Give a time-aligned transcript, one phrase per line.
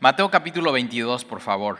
[0.00, 1.78] Mateo capítulo 22, por favor.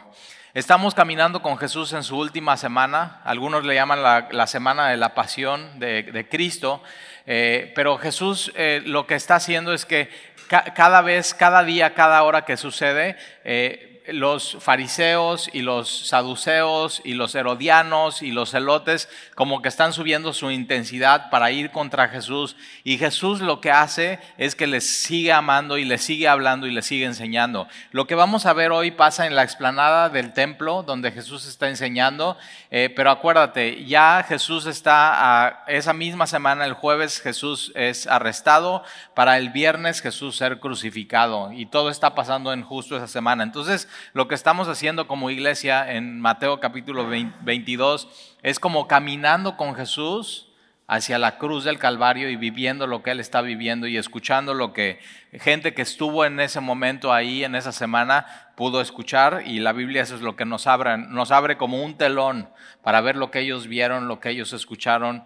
[0.52, 5.14] Estamos caminando con Jesús en su última semana, algunos le llaman la, semana de la
[5.14, 6.82] pasión de, Cristo,
[7.24, 10.10] eh, pero Jesús eh, lo que está haciendo es que
[10.48, 17.14] cada vez, cada día, cada hora que sucede, eh, los fariseos y los saduceos y
[17.14, 22.56] los herodianos y los celotes como que están subiendo su intensidad para ir contra Jesús
[22.84, 26.72] y Jesús lo que hace es que les sigue amando y les sigue hablando y
[26.72, 27.68] les sigue enseñando.
[27.90, 31.68] Lo que vamos a ver hoy pasa en la explanada del templo donde Jesús está
[31.68, 32.36] enseñando,
[32.70, 38.82] eh, pero acuérdate, ya Jesús está, a, esa misma semana, el jueves Jesús es arrestado,
[39.14, 43.42] para el viernes Jesús ser crucificado y todo está pasando en justo esa semana.
[43.42, 48.08] Entonces, lo que estamos haciendo como iglesia en Mateo capítulo 22
[48.42, 50.50] es como caminando con Jesús
[50.90, 54.72] hacia la cruz del Calvario y viviendo lo que Él está viviendo y escuchando lo
[54.72, 54.98] que
[55.32, 59.44] gente que estuvo en ese momento ahí, en esa semana, pudo escuchar.
[59.46, 62.48] Y la Biblia eso es lo que nos abre, nos abre como un telón
[62.82, 65.24] para ver lo que ellos vieron, lo que ellos escucharon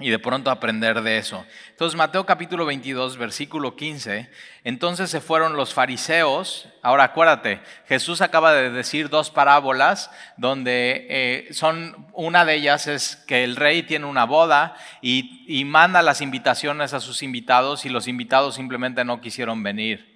[0.00, 1.44] y de pronto aprender de eso.
[1.68, 4.30] Entonces, Mateo capítulo 22, versículo 15,
[4.64, 11.48] entonces se fueron los fariseos, ahora acuérdate, Jesús acaba de decir dos parábolas donde eh,
[11.52, 16.20] son, una de ellas es que el rey tiene una boda y, y manda las
[16.20, 20.09] invitaciones a sus invitados y los invitados simplemente no quisieron venir.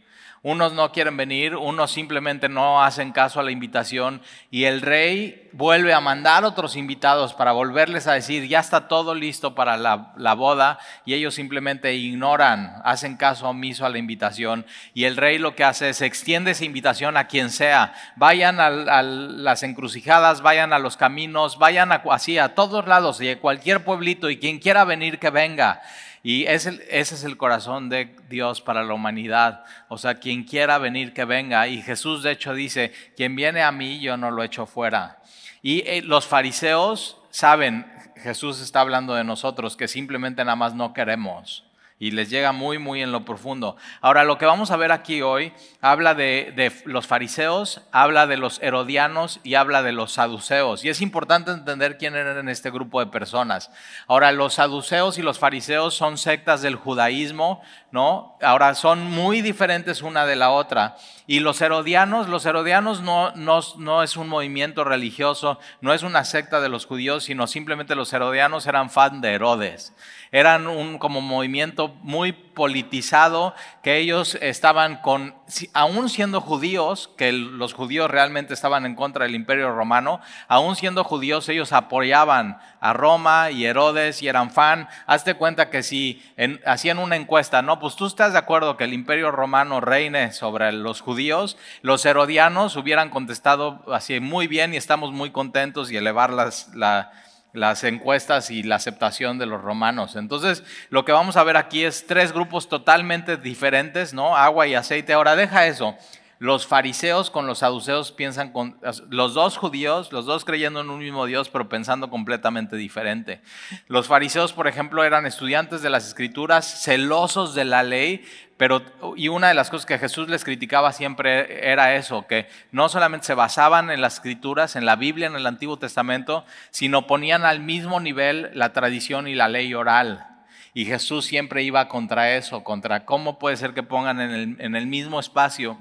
[0.45, 5.49] Unos no quieren venir, unos simplemente no hacen caso a la invitación y el rey
[5.53, 10.35] vuelve a mandar otros invitados para volverles a decir, ya está todo listo para la,
[10.35, 15.57] boda y ellos simplemente ignoran, hacen caso omiso a la invitación y el rey lo
[15.57, 18.69] que hace es extiende esa invitación a quien sea, vayan a,
[19.01, 24.29] las encrucijadas, vayan a los caminos, vayan así a todos lados y a cualquier pueblito
[24.29, 25.81] y quien quiera venir que venga.
[26.25, 29.65] Y ese, es el corazón de Dios para la humanidad.
[29.89, 31.69] O sea, quien quiera venir, que venga.
[31.69, 35.21] Y Jesús de hecho dice, quien viene a mí, yo no lo echo fuera.
[35.61, 40.95] Y eh, los fariseos saben, Jesús está hablando de nosotros, que simplemente nada más no
[40.95, 41.65] queremos
[42.05, 43.79] y les llega muy, muy en lo profundo.
[44.03, 48.61] Ahora, lo que vamos a ver aquí hoy habla de, los fariseos, habla de los
[48.61, 50.85] herodianos y habla de los saduceos.
[50.85, 53.71] Y es importante entender quién eran este grupo de personas.
[54.07, 58.37] Ahora, los saduceos y los fariseos son sectas del judaísmo, ¿no?
[58.43, 60.97] Ahora, son muy diferentes una de la otra.
[61.27, 66.25] Y los herodianos, los herodianos no, no, no es un movimiento religioso, no es una
[66.25, 69.95] secta de los judíos, sino simplemente los herodianos eran fan de Herodes
[70.35, 75.33] eran un como movimiento muy politizado, que ellos estaban con,
[75.75, 81.05] aún siendo judíos, que los judíos realmente estaban en contra del imperio romano, aún siendo
[81.05, 84.89] judíos ellos apoyaban a Roma y Herodes y eran fan.
[85.07, 86.21] Hazte cuenta que si
[86.67, 90.73] hacían una encuesta, no, pues tú estás de acuerdo que el imperio romano reine sobre
[90.73, 96.33] los judíos, los herodianos hubieran contestado así muy bien y estamos muy contentos y elevar
[96.33, 97.13] las, la
[97.55, 100.17] las encuestas y la aceptación de los romanos.
[100.17, 104.37] Entonces, lo que vamos a ver aquí es tres grupos totalmente diferentes, ¿no?
[104.37, 105.13] Agua y aceite.
[105.13, 105.97] Ahora, deja eso.
[106.39, 108.79] Los fariseos con los saduceos piensan con
[109.09, 113.41] los dos judíos, los dos creyendo en un mismo Dios, pero pensando completamente diferente.
[113.87, 118.25] Los fariseos, por ejemplo, eran estudiantes de las escrituras, celosos de la ley,
[118.57, 118.83] pero,
[119.17, 123.27] y una de las cosas que Jesús les criticaba siempre era eso, que no solamente
[123.27, 127.61] se basaban en las escrituras, en la Biblia, en el Antiguo Testamento, sino ponían al
[127.61, 130.27] mismo nivel la tradición y la ley oral.
[130.73, 134.75] Y Jesús siempre iba contra eso, contra cómo puede ser que pongan en el, en
[134.75, 135.79] el mismo espacio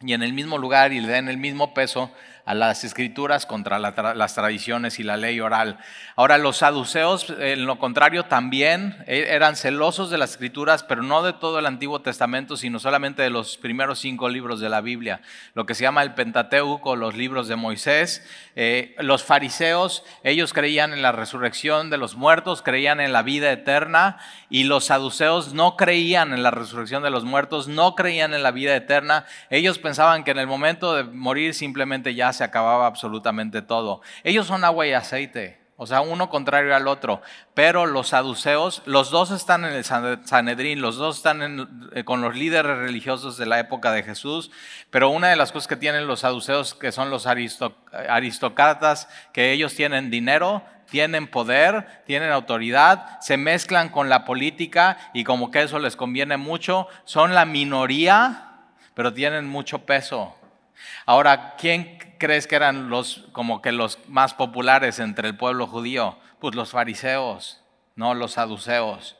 [0.00, 2.10] y en el mismo lugar y le den el mismo peso
[2.46, 5.78] a las escrituras contra las tradiciones y la ley oral.
[6.14, 11.24] Ahora, los saduceos, en lo contrario, también eh, eran celosos de las escrituras, pero no
[11.24, 15.22] de todo el Antiguo Testamento, sino solamente de los primeros cinco libros de la Biblia,
[15.54, 18.24] lo que se llama el Pentateuco, los libros de Moisés.
[18.54, 23.50] Eh, los fariseos, ellos creían en la resurrección de los muertos, creían en la vida
[23.50, 24.18] eterna,
[24.48, 28.52] y los saduceos no creían en la resurrección de los muertos, no creían en la
[28.52, 29.26] vida eterna.
[29.50, 34.00] Ellos pensaban que en el momento de morir simplemente ya se acababa absolutamente todo.
[34.24, 37.20] Ellos son agua y aceite, o sea, uno contrario al otro.
[37.52, 42.34] Pero los saduceos, los dos están en el Sanedrín, los dos están eh, con los
[42.34, 44.50] líderes religiosos de la época de Jesús.
[44.90, 49.74] Pero una de las cosas que tienen los saduceos, que son los aristócratas, que ellos
[49.74, 55.78] tienen dinero, tienen poder, tienen autoridad, se mezclan con la política y como que eso
[55.78, 58.60] les conviene mucho, son la minoría,
[58.94, 60.34] pero tienen mucho peso.
[61.04, 66.18] Ahora, ¿quién crees que eran los como que los más populares entre el pueblo judío?
[66.40, 67.62] Pues los fariseos,
[67.94, 69.16] no los saduceos.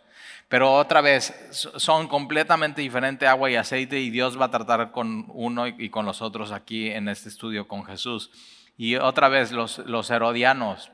[0.48, 5.26] Pero otra vez, son completamente diferentes agua y aceite y Dios va a tratar con
[5.28, 8.30] uno y con los otros aquí en este estudio con Jesús.
[8.76, 10.92] Y otra vez, los, los herodianos,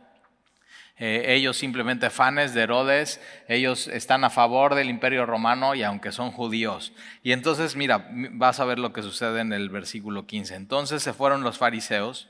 [0.99, 6.13] eh, ellos simplemente fanes de Herodes, ellos están a favor del imperio romano y aunque
[6.13, 6.93] son judíos.
[7.23, 10.55] Y entonces, mira, vas a ver lo que sucede en el versículo 15.
[10.55, 12.29] Entonces se fueron los fariseos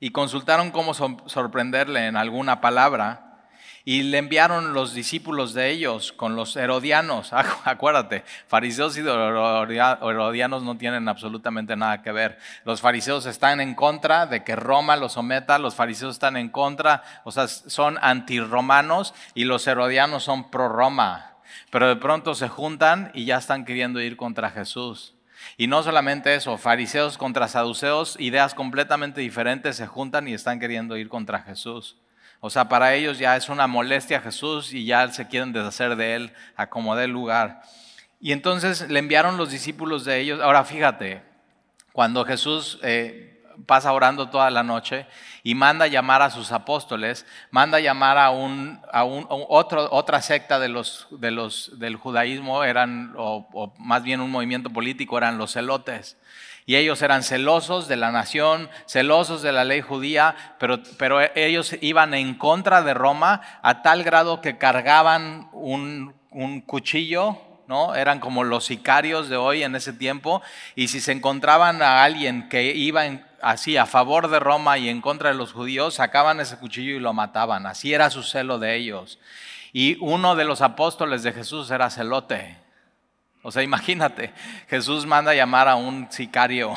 [0.00, 3.33] y consultaron cómo sorprenderle en alguna palabra
[3.86, 7.32] y le enviaron los discípulos de ellos con los herodianos.
[7.64, 12.38] Acuérdate, fariseos y herodianos no tienen absolutamente nada que ver.
[12.64, 17.02] Los fariseos están en contra de que Roma los someta, los fariseos están en contra,
[17.24, 21.36] o sea, son antirromanos y los herodianos son pro Roma.
[21.70, 25.14] Pero de pronto se juntan y ya están queriendo ir contra Jesús.
[25.58, 30.96] Y no solamente eso, fariseos contra saduceos, ideas completamente diferentes se juntan y están queriendo
[30.96, 31.98] ir contra Jesús.
[32.46, 35.96] O sea, para ellos ya es una molestia a Jesús y ya se quieren deshacer
[35.96, 37.62] de él a dé lugar.
[38.20, 40.42] Y entonces le enviaron los discípulos de ellos.
[40.42, 41.22] Ahora fíjate,
[41.92, 45.06] cuando Jesús eh, pasa orando toda la noche
[45.42, 50.58] y manda llamar a sus apóstoles, manda llamar a, un, a, un, otro, otra secta
[50.58, 55.54] de los, de los, del judaísmo, eran, o más bien un movimiento político, eran los
[55.54, 56.18] celotes.
[56.66, 61.76] Y ellos eran celosos de la nación, celosos de la ley judía, pero, pero ellos
[61.80, 67.94] iban en contra de Roma a tal grado que cargaban un, un cuchillo ¿no?
[67.94, 70.42] Eran como los sicarios de hoy en ese tiempo,
[70.74, 73.02] y si se encontraban a alguien que iba
[73.40, 77.00] así a favor de Roma y en contra de los judíos, sacaban ese cuchillo y
[77.00, 77.66] lo mataban.
[77.66, 79.18] Así era su celo de ellos.
[79.72, 82.63] Y uno de los apóstoles de Jesús era celote.
[83.46, 84.32] O sea, imagínate,
[84.68, 86.74] Jesús manda llamar a un sicario,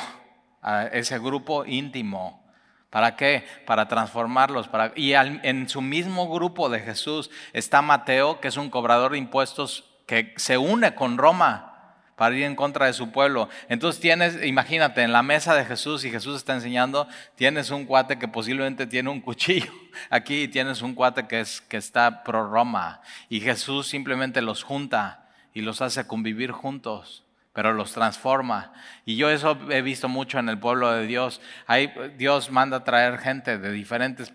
[0.62, 2.46] a ese grupo íntimo.
[2.90, 3.46] ¿Para qué?
[3.66, 4.68] Para transformarlos.
[4.68, 9.18] Para, y en su mismo grupo de Jesús está Mateo, que es un cobrador de
[9.18, 13.48] impuestos que se une con Roma para ir en contra de su pueblo.
[13.70, 18.20] Entonces tienes, imagínate, en la mesa de Jesús y Jesús está enseñando, tienes un cuate
[18.20, 19.72] que posiblemente tiene un cuchillo
[20.10, 23.00] aquí y tienes un cuate que, es, que está pro Roma.
[23.30, 25.27] Y Jesús simplemente los junta
[25.58, 28.74] y los hace convivir juntos, pero los transforma.
[29.08, 31.42] Y yo eso he visto mucho en el pueblo de Dios.
[31.66, 34.32] Ahí Dios manda traer gente de diferentes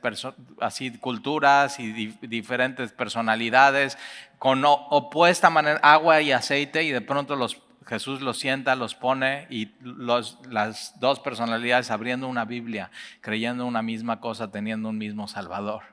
[0.61, 3.97] así, culturas y diferentes personalidades,
[4.41, 9.47] con opuesta manera, agua y aceite, y de pronto los, Jesús los sienta, los pone
[9.49, 12.91] y los, las dos personalidades abriendo una Biblia,
[13.21, 15.85] creyendo una misma cosa, teniendo un mismo Salvador.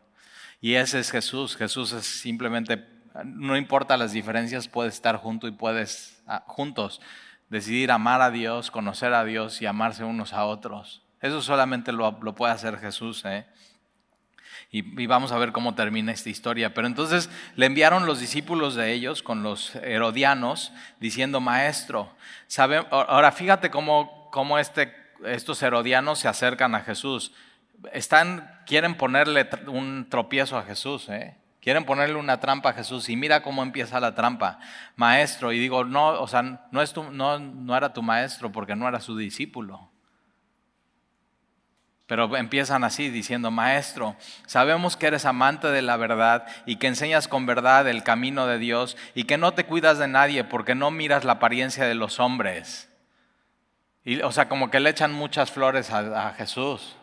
[0.60, 1.56] Y ese es Jesús.
[1.56, 2.84] Jesús es simplemente
[3.24, 7.02] no importa las diferencias, puedes estar junto y puedes ah, juntos
[7.50, 11.02] decidir amar a Dios, conocer a Dios y amarse unos a otros.
[11.22, 13.24] Eso solamente lo, puede hacer Jesús.
[13.26, 13.46] ¿eh?
[14.72, 16.74] Y, vamos a ver cómo termina esta historia.
[16.74, 22.14] Pero entonces le enviaron los discípulos de ellos con los herodianos diciendo, maestro,
[22.92, 24.96] ahora fíjate cómo, cómo este,
[25.26, 27.34] estos herodianos se acercan a Jesús.
[27.92, 31.10] Están, quieren ponerle un tropiezo a Jesús.
[31.10, 31.36] ¿eh?
[31.62, 34.60] Quieren ponerle una trampa a Jesús y mira cómo empieza la trampa.
[34.96, 38.88] Maestro, y digo, no, o sea, no, es no, no era tu maestro porque no
[38.88, 39.90] era su discípulo.
[42.08, 44.16] Pero empiezan así diciendo, Maestro,
[44.48, 48.58] sabemos que eres amante de la verdad y que enseñas con verdad el camino de
[48.58, 52.20] Dios y que no te cuidas de nadie porque no miras la apariencia de los
[52.20, 52.90] hombres.
[54.04, 56.96] Y, o sea, como que le echan muchas flores a, a Jesús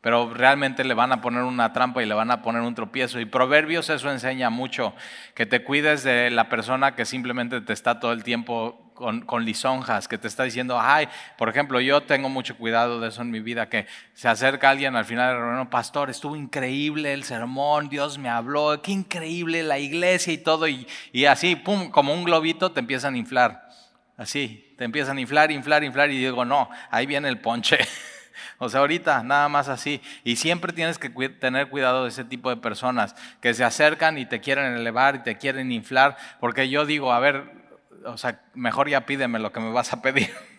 [0.00, 3.20] pero realmente le van a poner una trampa y le van a poner un tropiezo.
[3.20, 4.94] Y Proverbios eso enseña mucho,
[5.34, 8.90] que te cuides de la persona que simplemente te está todo el tiempo
[9.26, 13.22] con, lisonjas, que te está diciendo, ay, por ejemplo, yo tengo mucho cuidado de eso
[13.22, 17.24] en mi vida, que se acerca alguien al final del reunión, pastor, estuvo increíble el
[17.24, 22.12] sermón, Dios me habló, qué increíble la iglesia y todo, y, y así, pum, como
[22.12, 23.70] un globito te empiezan a inflar,
[24.18, 27.78] así, te empiezan a inflar, inflar, inflar, y digo, no, ahí viene el ponche.
[28.58, 30.00] O sea, ahorita nada más así.
[30.24, 34.26] Y siempre tienes que tener cuidado de ese tipo de personas que se acercan y
[34.26, 37.60] te quieren elevar y te quieren inflar, porque yo digo, a ver,
[38.04, 40.30] o sea, mejor ya pídeme lo que me vas a pedir.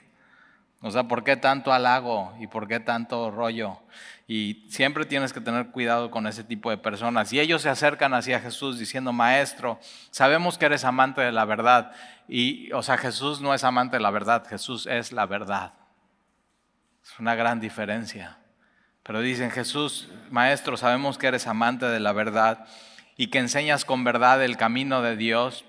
[0.84, 3.78] O sea, ¿por qué tanto halago y por qué tanto rollo?
[4.28, 7.32] Y siempre tienes que tener cuidado con ese tipo de personas.
[7.34, 11.92] Y ellos se acercan hacia Jesús diciendo, Maestro, sabemos que eres amante de la verdad.
[12.28, 15.74] Y, o sea, Jesús no es amante de la verdad, Jesús es la verdad.
[17.04, 18.38] Es una gran diferencia.
[19.04, 22.66] Pero dicen, Jesús, Maestro, sabemos que eres amante de la verdad
[23.18, 25.66] y que enseñas con verdad el camino de Dios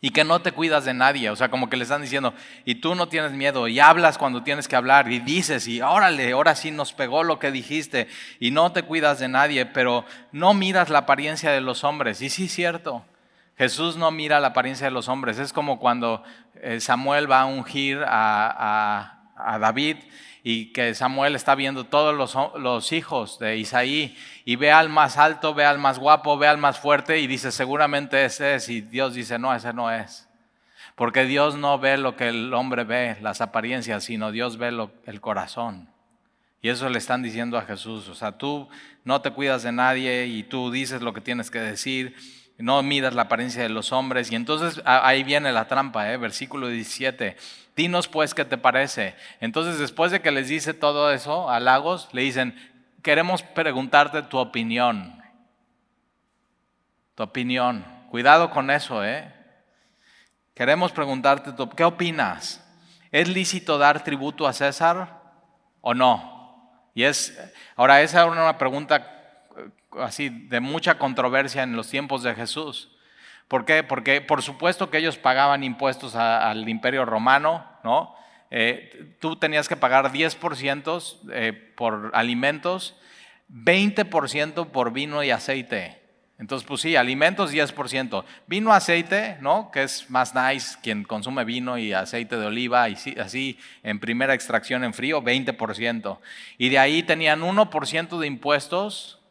[0.00, 1.30] y que no te cuidas de nadie.
[1.30, 2.34] O sea, como que le están diciendo,
[2.64, 6.32] y tú no tienes miedo y hablas cuando tienes que hablar y dices, y órale,
[6.32, 8.08] ahora sí nos pegó lo que dijiste
[8.40, 12.20] y no te cuidas de nadie, pero no miras la apariencia de los hombres.
[12.20, 13.04] Y sí, es cierto.
[13.56, 15.38] Jesús no mira la apariencia de los hombres.
[15.38, 16.24] Es como cuando
[16.56, 19.18] eh, Samuel va a ungir a,
[19.60, 19.96] David
[20.42, 25.16] y que Samuel está viendo todos los, los, hijos de Isaí y ve al más
[25.16, 28.80] alto, ve al más guapo, ve al más fuerte y dice seguramente ese es y
[28.80, 30.28] Dios dice no, ese no es.
[30.96, 34.68] Porque Dios no ve lo que el hombre ve, las apariencias, sino Dios ve
[35.06, 35.88] el corazón.
[36.60, 38.08] Y eso le están diciendo a Jesús.
[38.08, 38.68] O sea, tú
[39.04, 42.14] no te cuidas de nadie y tú dices lo que tienes que decir
[42.58, 44.30] no midas la apariencia de los hombres.
[44.30, 46.16] Y entonces ahí viene la trampa, ¿eh?
[46.16, 47.36] versículo 17.
[47.76, 49.14] Dinos pues qué te parece.
[49.40, 52.54] Entonces después de que les dice todo eso a Lagos, le dicen,
[53.02, 55.22] queremos preguntarte tu opinión.
[57.14, 57.84] Tu opinión.
[58.10, 59.32] Cuidado con eso, ¿eh?
[60.54, 62.62] Queremos preguntarte, tu, ¿qué opinas?
[63.10, 65.22] ¿Es lícito dar tributo a César
[65.80, 66.32] o no?
[66.94, 67.38] Y es,
[67.74, 69.21] ahora esa es una pregunta
[70.00, 72.90] así de mucha controversia en los tiempos de Jesús.
[73.48, 73.82] ¿Por qué?
[73.82, 78.14] Porque por supuesto que ellos pagaban impuestos al imperio romano, ¿no?
[78.50, 82.94] Eh, tú tenías que pagar 10% eh, por alimentos,
[83.50, 86.02] 20% por vino y aceite.
[86.38, 88.24] Entonces, pues sí, alimentos 10%.
[88.48, 89.70] Vino, aceite, ¿no?
[89.70, 94.34] Que es más nice quien consume vino y aceite de oliva y así en primera
[94.34, 96.18] extracción en frío, 20%.
[96.58, 99.21] Y de ahí tenían 1% de impuestos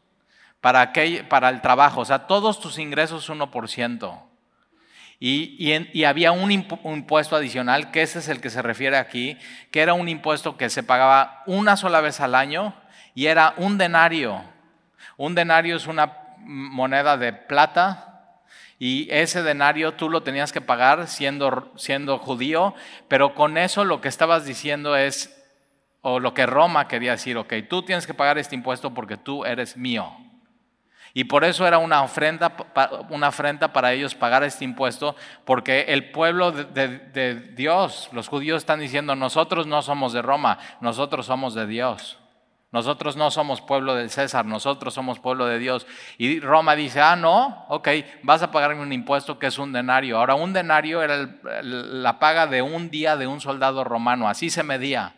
[0.62, 0.94] para,
[1.28, 4.22] para el trabajo, o sea, todos tus ingresos 1%.
[5.24, 9.38] Y, y, había un, impuesto adicional, que ese es el que se refiere aquí,
[9.70, 12.74] que era un impuesto que se pagaba una sola vez al año
[13.14, 14.42] y era un denario.
[15.18, 18.40] Un denario es una moneda de plata
[18.80, 22.74] y ese denario tú lo tenías que pagar siendo, siendo judío,
[23.08, 25.40] pero con eso lo que estabas diciendo es,
[26.02, 29.46] o lo que Roma quería decir, ok, tú tienes que pagar este impuesto porque tú
[29.46, 30.12] eres mío.
[31.14, 32.54] Y por eso era una ofrenda,
[33.10, 35.16] una afrenta para ellos pagar este impuesto,
[35.46, 41.26] porque el pueblo de, Dios, los judíos están diciendo, nosotros no somos de Roma, nosotros
[41.26, 42.18] somos de Dios.
[42.72, 45.86] Nosotros no somos pueblo del César, nosotros somos pueblo de Dios.
[46.18, 47.90] Y Roma dice, ah, no, ok,
[48.24, 50.18] vas a pagarme un impuesto que es un denario.
[50.18, 51.28] Ahora, un denario era
[51.62, 55.16] la paga de un día de un soldado romano, así se medía,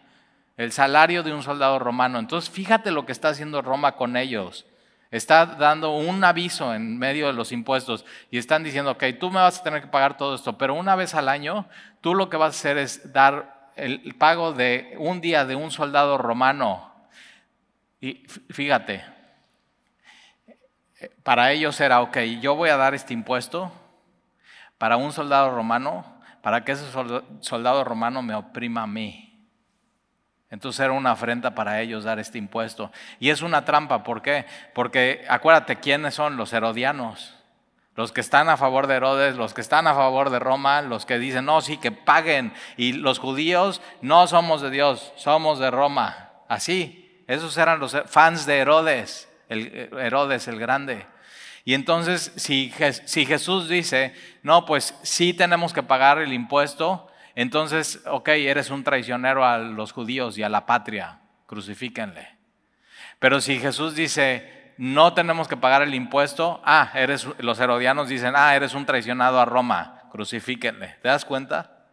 [0.57, 2.17] el salario de un soldado romano.
[2.17, 4.65] Entonces, fíjate lo que está haciendo Roma con ellos.
[5.13, 9.39] Está dando un aviso en medio de los impuestos y están diciendo, ok, tú me
[9.39, 11.67] vas a tener que pagar todo esto, pero una vez al año,
[12.01, 15.69] tú lo que vas a hacer es dar el pago de un día de un
[15.69, 16.91] soldado romano.
[18.01, 19.05] Y fíjate,
[21.21, 23.71] para ellos era, ok, yo voy a dar este impuesto
[24.79, 26.85] para un soldado romano, para que ese
[27.41, 29.32] soldado romano me oprima a mí.
[30.53, 32.91] Entonces era una afrenta para ellos dar este impuesto.
[33.19, 34.45] Y es una trampa, ¿por qué?
[34.75, 37.33] Porque acuérdate, ¿quiénes son los herodianos?
[37.95, 41.07] Los que están a favor de Herodes, los que están a favor de Roma, los
[41.07, 42.53] que dicen, no, sí, que paguen.
[42.77, 46.29] Y los judíos no somos de Dios, somos de Roma.
[46.47, 51.07] Así, esos eran los fans de Herodes, el, Herodes el grande.
[51.65, 52.71] Y entonces, si,
[53.05, 58.83] si Jesús dice, no, pues sí tenemos que pagar el impuesto, entonces, ok, eres un
[58.83, 62.37] traicionero a los judíos y a la patria, crucifíquenle.
[63.19, 68.33] Pero si Jesús dice, no tenemos que pagar el impuesto, ah, eres, los herodianos dicen,
[68.35, 70.97] ah, eres un traicionado a Roma, crucifíquenle.
[71.01, 71.87] ¿Te das cuenta?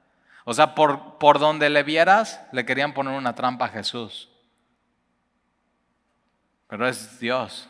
[0.45, 4.29] O sea, por, por donde le vieras, le querían poner una trampa a Jesús.
[6.67, 7.69] Pero es Dios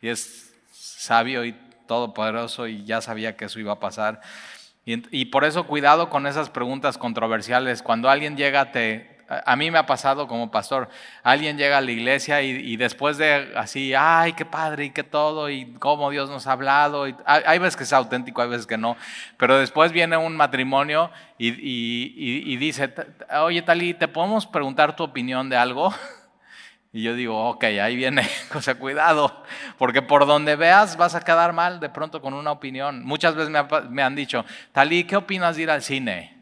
[0.00, 1.52] y es sabio y
[1.86, 4.20] todopoderoso y ya sabía que eso iba a pasar.
[4.90, 7.82] Y, por eso cuidado con esas preguntas controversiales.
[7.82, 10.88] Cuando alguien llega, te, a mí me ha pasado como pastor,
[11.22, 15.50] alguien llega a la iglesia y, después de así, ay, qué padre y qué todo,
[15.50, 18.78] y cómo Dios nos ha hablado, y, hay, veces que es auténtico, hay veces que
[18.78, 18.96] no,
[19.36, 22.90] pero después viene un matrimonio y, y dice,
[23.42, 25.92] oye Tali, ¿te podemos preguntar tu opinión de algo?
[26.92, 29.44] Y yo digo, ok, ahí viene, o sea, cuidado,
[29.76, 33.04] porque por donde veas vas a quedar mal de pronto con una opinión.
[33.04, 33.52] Muchas veces
[33.90, 36.36] me, han dicho, Talí, ¿qué opinas de ir al cine?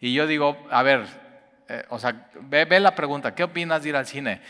[0.00, 1.06] Y yo digo, a ver,
[1.68, 4.42] eh, o sea, ve, ve la pregunta, ¿qué opinas de ir al cine?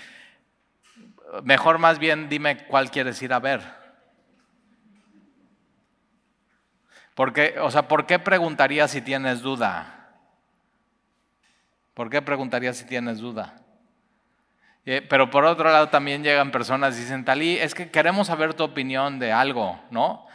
[1.45, 3.61] Mejor más bien dime cuál quieres ir a ver.
[7.15, 9.95] Porque, o sea, ¿por qué preguntarías si tienes duda?
[11.95, 13.57] ¿Por qué preguntarías si tienes duda?
[14.91, 18.55] Eh, pero por otro lado también llegan personas y dicen, Talí, es que queremos saber
[18.55, 20.27] tu opinión de algo, ¿no?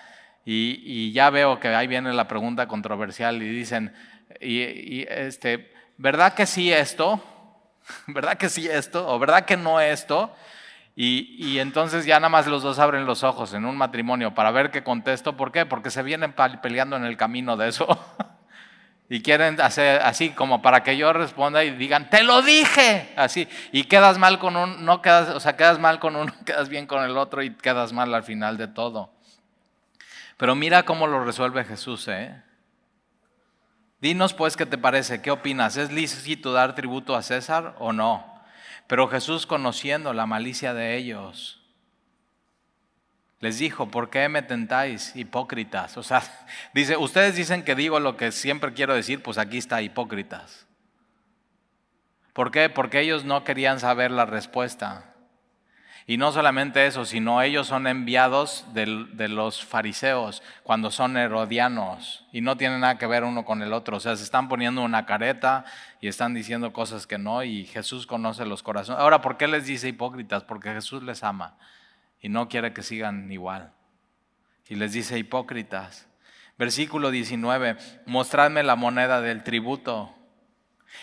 [0.45, 3.95] Y, ya veo que ahí viene la pregunta controversial y dicen,
[4.39, 7.19] y, este, ¿verdad que sí esto?
[8.05, 9.07] ¿Verdad que sí esto?
[9.07, 10.31] ¿O verdad que no esto?
[10.95, 14.69] Y, entonces ya nada más los dos abren los ojos en un matrimonio para ver
[14.69, 15.35] qué contesto.
[15.35, 15.65] ¿Por qué?
[15.65, 17.87] Porque se vienen peleando en el camino de eso.
[19.09, 23.13] y quieren hacer así como para que yo responda y digan, te lo dije.
[23.15, 23.47] Así.
[23.71, 26.87] Y quedas mal con uno, no quedas, o sea, quedas mal con uno, quedas bien
[26.87, 29.11] con el otro y quedas mal al final de todo.
[30.37, 32.41] Pero mira cómo lo resuelve Jesús, ¿eh?
[34.01, 38.43] Dinos pues qué te parece, qué opinas, ¿es lícito dar tributo a César o no?
[38.87, 41.62] Pero Jesús, conociendo la malicia de ellos,
[43.43, 45.97] les dijo, ¿por qué me tentáis, hipócritas?
[45.97, 46.23] O sea,
[46.73, 50.65] dice, ustedes dicen que digo lo que siempre quiero decir, pues aquí está, hipócritas.
[52.31, 52.69] ¿Por qué?
[52.69, 55.13] Porque ellos no querían saber la respuesta.
[56.07, 58.85] Y no solamente eso, sino ellos son enviados de,
[59.27, 63.97] los fariseos cuando son herodianos y no tienen nada que ver uno con el otro.
[63.97, 65.65] O sea, se están poniendo una careta
[65.99, 69.01] y están diciendo cosas que no y Jesús conoce los corazones.
[69.01, 70.45] Ahora, ¿por qué les dice hipócritas?
[70.45, 71.57] Porque Jesús les ama
[72.23, 73.73] y no quiere que sigan igual.
[74.67, 76.07] Y les dice hipócritas.
[76.57, 80.15] Versículo 19, mostradme la moneda del tributo.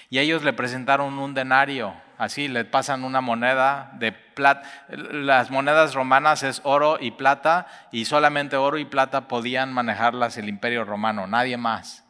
[0.08, 4.62] Y ellos le presentaron un denario, así le pasan una moneda de plata.
[4.88, 10.48] Las monedas romanas es oro y plata y solamente oro y plata podían manejarlas el
[10.48, 12.04] imperio romano, nadie más.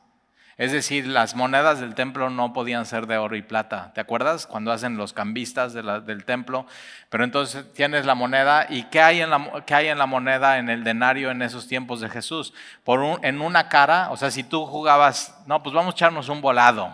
[0.61, 3.93] Es decir, las monedas del templo no podían ser de oro y plata.
[3.95, 4.47] ¿Te acuerdas?
[4.47, 6.67] Cuando hacen los cambistas del templo.
[7.09, 8.67] Pero entonces tienes la moneda.
[8.69, 11.67] ¿Y qué hay, en la, qué hay en la moneda, en el denario en esos
[11.67, 12.53] tiempos de Jesús?
[12.85, 16.43] Por en una cara, o sea, si tú jugabas, no, pues vamos a echarnos un
[16.43, 16.93] volado.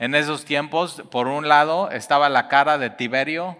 [0.00, 3.56] En esos tiempos, por un lado estaba la cara de Tiberio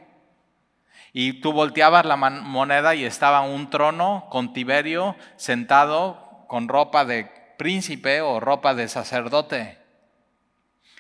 [1.13, 7.44] y tú volteabas la moneda y estaba un trono con Tiberio sentado con ropa de
[7.65, 9.79] príncipe o ropa de sacerdote.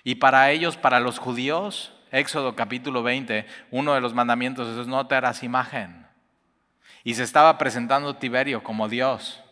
[0.02, 5.06] Y para ellos, para los judíos, Éxodo capítulo 20, uno de los mandamientos es no
[5.06, 6.06] te harás imagen.
[7.04, 9.42] Y se estaba presentando Tiberio como Dios.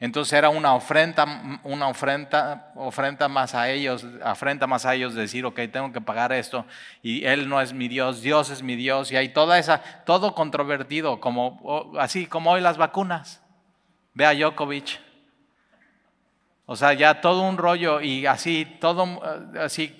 [0.00, 5.44] Entonces era una ofrenda, una ofrenda, ofrenda más a ellos, afrenta más a ellos decir,
[5.44, 6.64] ok, tengo que pagar esto,
[7.02, 10.34] y Él no es mi Dios, Dios es mi Dios, y hay toda esa, todo
[10.34, 13.42] controvertido, como, así como hoy las vacunas.
[14.14, 15.04] Ve a Djokovic.
[16.66, 19.20] O sea, ya todo un rollo y así, todo
[19.60, 19.96] así,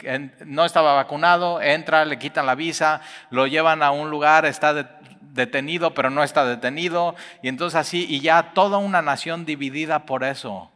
[0.46, 4.87] no estaba vacunado, entra, le quitan la visa, lo llevan a un lugar, está de,
[5.20, 7.14] detenido, pero no está detenido.
[7.42, 10.70] Y entonces así, y ya toda una nación dividida por eso.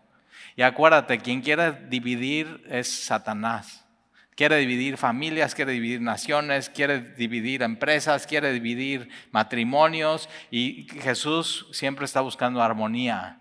[0.56, 3.86] Y acuérdate, quien quiere dividir es Satanás.
[4.34, 10.28] Quiere dividir familias, quiere dividir naciones, quiere dividir empresas, quiere dividir matrimonios.
[10.50, 13.40] Y Jesús siempre está buscando armonía.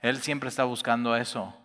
[0.00, 1.56] Él siempre está buscando eso.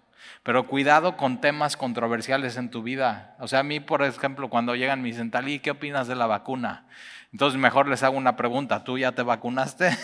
[0.44, 3.36] Pero cuidado con temas controversiales en tu vida.
[3.40, 6.28] O sea, a mí, por ejemplo, cuando llegan me dicen, Talí, ¿qué opinas de la
[6.28, 6.88] vacuna?
[7.32, 9.96] Entonces mejor les hago una pregunta, ¿tú ya te vacunaste?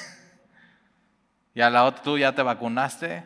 [1.55, 3.23] y a la otra, ¿tú ya te vacunaste?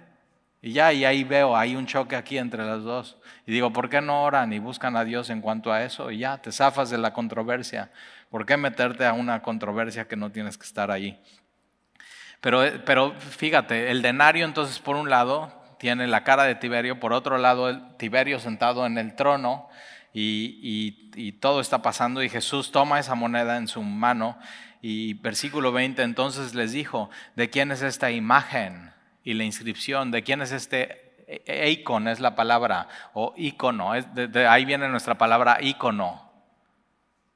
[0.61, 3.17] Y ya, y ahí veo, hay un choque aquí entre las dos.
[3.45, 6.11] Y digo, ¿por qué no oran y buscan a Dios en cuanto a eso?
[6.11, 7.91] Y ya, te zafas de la controversia.
[8.29, 11.21] ¿Por qué meterte a una controversia que no tienes que estar ahí?
[12.41, 17.13] Pero, pero fíjate, el denario entonces por un lado tiene la cara de Tiberio, por
[17.13, 19.69] otro lado el Tiberio sentado en el trono
[20.13, 24.37] y, todo está pasando y Jesús toma esa moneda en su mano
[24.81, 28.91] y versículo 20 entonces les dijo, ¿de quién es esta imagen
[29.23, 30.11] y la inscripción?
[30.11, 35.57] ¿De quién es este Eikon es la palabra, o icono, de, ahí viene nuestra palabra
[35.61, 36.31] icono.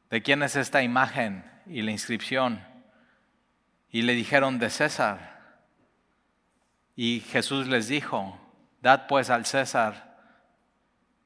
[0.09, 2.65] ¿De quién es esta imagen y la inscripción?
[3.89, 5.30] Y le dijeron de César.
[7.03, 8.37] Y Jesús les dijo,
[8.79, 10.19] dad pues al César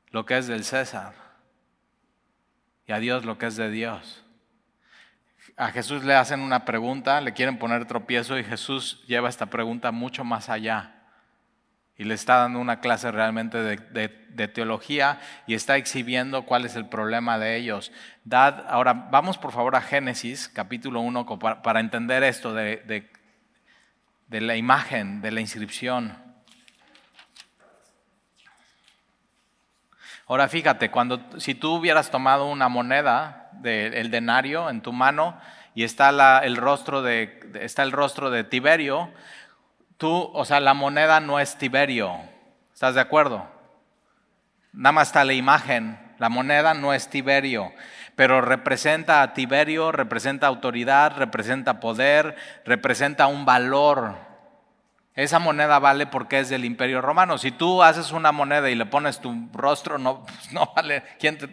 [0.10, 1.14] lo que es del César
[2.88, 4.24] y a Dios lo que es de Dios.
[5.58, 9.92] A Jesús le hacen una pregunta, le quieren poner tropiezo y Jesús lleva esta pregunta
[9.92, 10.96] mucho más allá.
[11.98, 16.88] Y le está dando una clase realmente de, teología y está exhibiendo cuál es el
[16.88, 17.92] problema de ellos.
[18.24, 23.12] Dad, ahora vamos por favor a Génesis capítulo 1 para, entender esto de, de
[24.30, 26.18] la imagen, de la inscripción.
[30.28, 35.40] Ahora fíjate, cuando, si tú hubieras tomado una moneda del denario en tu mano
[35.76, 39.12] y está, la, el rostro de, está el rostro de Tiberio,
[39.98, 42.18] tú, o sea, la moneda no es Tiberio.
[42.74, 43.48] ¿Estás de acuerdo?
[44.74, 46.00] Nada más está la imagen.
[46.18, 47.72] La moneda no es Tiberio,
[48.16, 54.16] pero representa a Tiberio, representa autoridad, representa poder, representa un valor.
[55.16, 57.38] Esa moneda vale porque es del imperio romano.
[57.38, 61.04] Si tú haces una moneda y le pones tu rostro, no, no vale,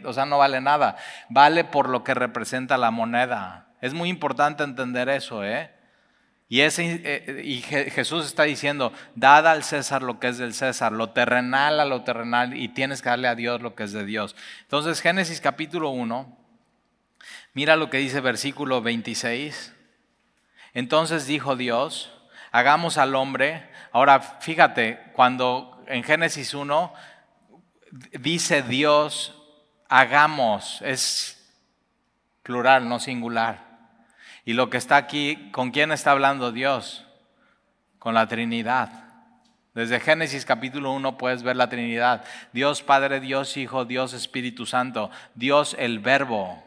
[0.05, 0.96] o sea, no vale nada.
[1.29, 3.66] Vale por lo que representa la moneda.
[3.81, 5.70] Es muy importante entender eso, ¿eh?
[6.48, 10.92] Y, ese, eh, y Jesús está diciendo, dad al César lo que es del César,
[10.92, 14.05] lo terrenal a lo terrenal, y tienes que darle a Dios lo que es de
[14.05, 14.37] Dios.
[14.61, 16.41] Entonces, Génesis capítulo 1,
[17.54, 19.74] mira lo que dice versículo 26.
[20.74, 22.12] Entonces dijo Dios,
[22.50, 23.68] hagamos al hombre.
[23.92, 26.92] Ahora, fíjate, cuando en Génesis 1
[28.20, 29.34] dice Dios,
[29.88, 31.38] hagamos, es
[32.42, 33.72] plural, no singular.
[34.44, 37.04] Y lo que está aquí, ¿con quién está hablando Dios?
[37.98, 39.02] Con la Trinidad.
[39.74, 42.24] Desde Génesis capítulo 1 puedes ver la Trinidad.
[42.52, 46.62] Dios Padre, Dios Hijo, Dios Espíritu Santo, Dios el Verbo,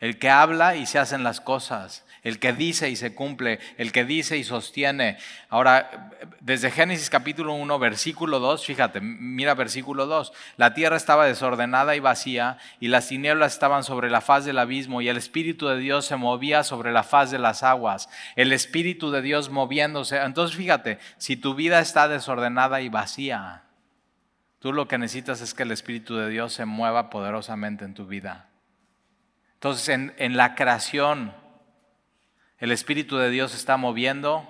[0.00, 3.92] el que habla y se hacen las cosas el que dice y se cumple, el
[3.92, 5.16] que dice y sostiene.
[5.48, 11.94] Ahora, desde Génesis capítulo 1, versículo 2, fíjate, mira versículo 2, la tierra estaba desordenada
[11.94, 15.78] y vacía y las tinieblas estaban sobre la faz del abismo y el Espíritu de
[15.78, 20.16] Dios se movía sobre la faz de las aguas, el Espíritu de Dios moviéndose.
[20.16, 23.62] Entonces, fíjate, si tu vida está desordenada y vacía,
[24.58, 28.08] tú lo que necesitas es que el Espíritu de Dios se mueva poderosamente en tu
[28.08, 28.48] vida.
[29.56, 31.32] Entonces, en, la creación,
[32.58, 34.46] el Espíritu de Dios está moviendo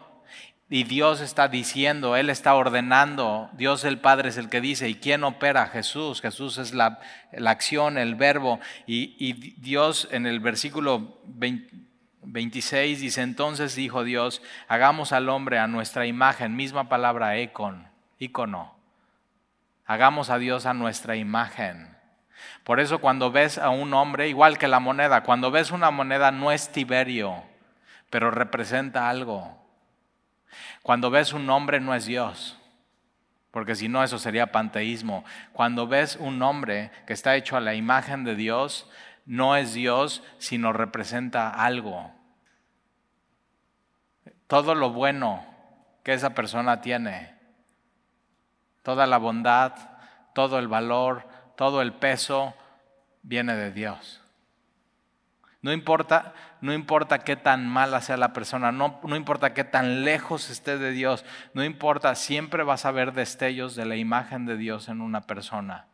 [0.69, 3.49] y Dios está diciendo, Él está ordenando.
[3.53, 4.88] Dios el Padre es el que dice.
[4.88, 5.69] ¿Y quién opera?
[5.69, 6.21] Jesús.
[6.21, 6.99] Jesús es la,
[7.47, 8.59] acción, el verbo.
[8.85, 11.21] Y, Dios en el versículo
[12.23, 17.87] 26 dice, entonces dijo Dios, hagamos al hombre a nuestra imagen, misma palabra, econ,
[18.19, 18.75] icono.
[19.85, 21.96] Hagamos a Dios a nuestra imagen.
[22.66, 26.31] Por eso cuando ves a un hombre, igual que la moneda, cuando ves una moneda
[26.31, 27.42] no es Tiberio
[28.11, 29.57] pero representa algo.
[30.83, 32.59] Cuando ves un nombre no es Dios,
[33.50, 35.24] porque si no eso sería panteísmo.
[35.52, 38.88] Cuando ves un nombre que está hecho a la imagen de Dios,
[39.24, 42.12] no es Dios, sino representa algo.
[44.46, 45.44] Todo lo bueno
[46.05, 47.35] que esa persona tiene,
[48.83, 49.72] toda la bondad,
[50.33, 51.26] todo el valor,
[51.57, 52.55] todo el peso,
[53.23, 54.21] viene de Dios.
[55.62, 60.05] No importa, no importa qué tan mala sea la persona, no, no importa qué tan
[60.05, 64.57] lejos esté de Dios, no importa, siempre vas a ver destellos de la imagen de
[64.57, 65.87] Dios en una persona,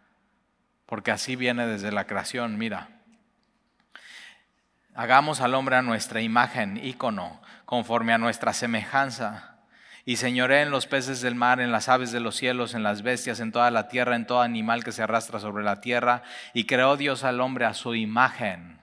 [0.84, 2.88] porque así viene desde la creación, mira.
[4.94, 9.51] Hagamos al hombre a nuestra imagen, ícono, conforme a nuestra semejanza,
[10.04, 13.02] y señoré en los peces del mar, en las aves de los cielos, en las
[13.02, 16.22] bestias, en toda la tierra, en todo animal que se arrastra sobre la tierra,
[16.54, 18.82] y creó Dios al hombre a su imagen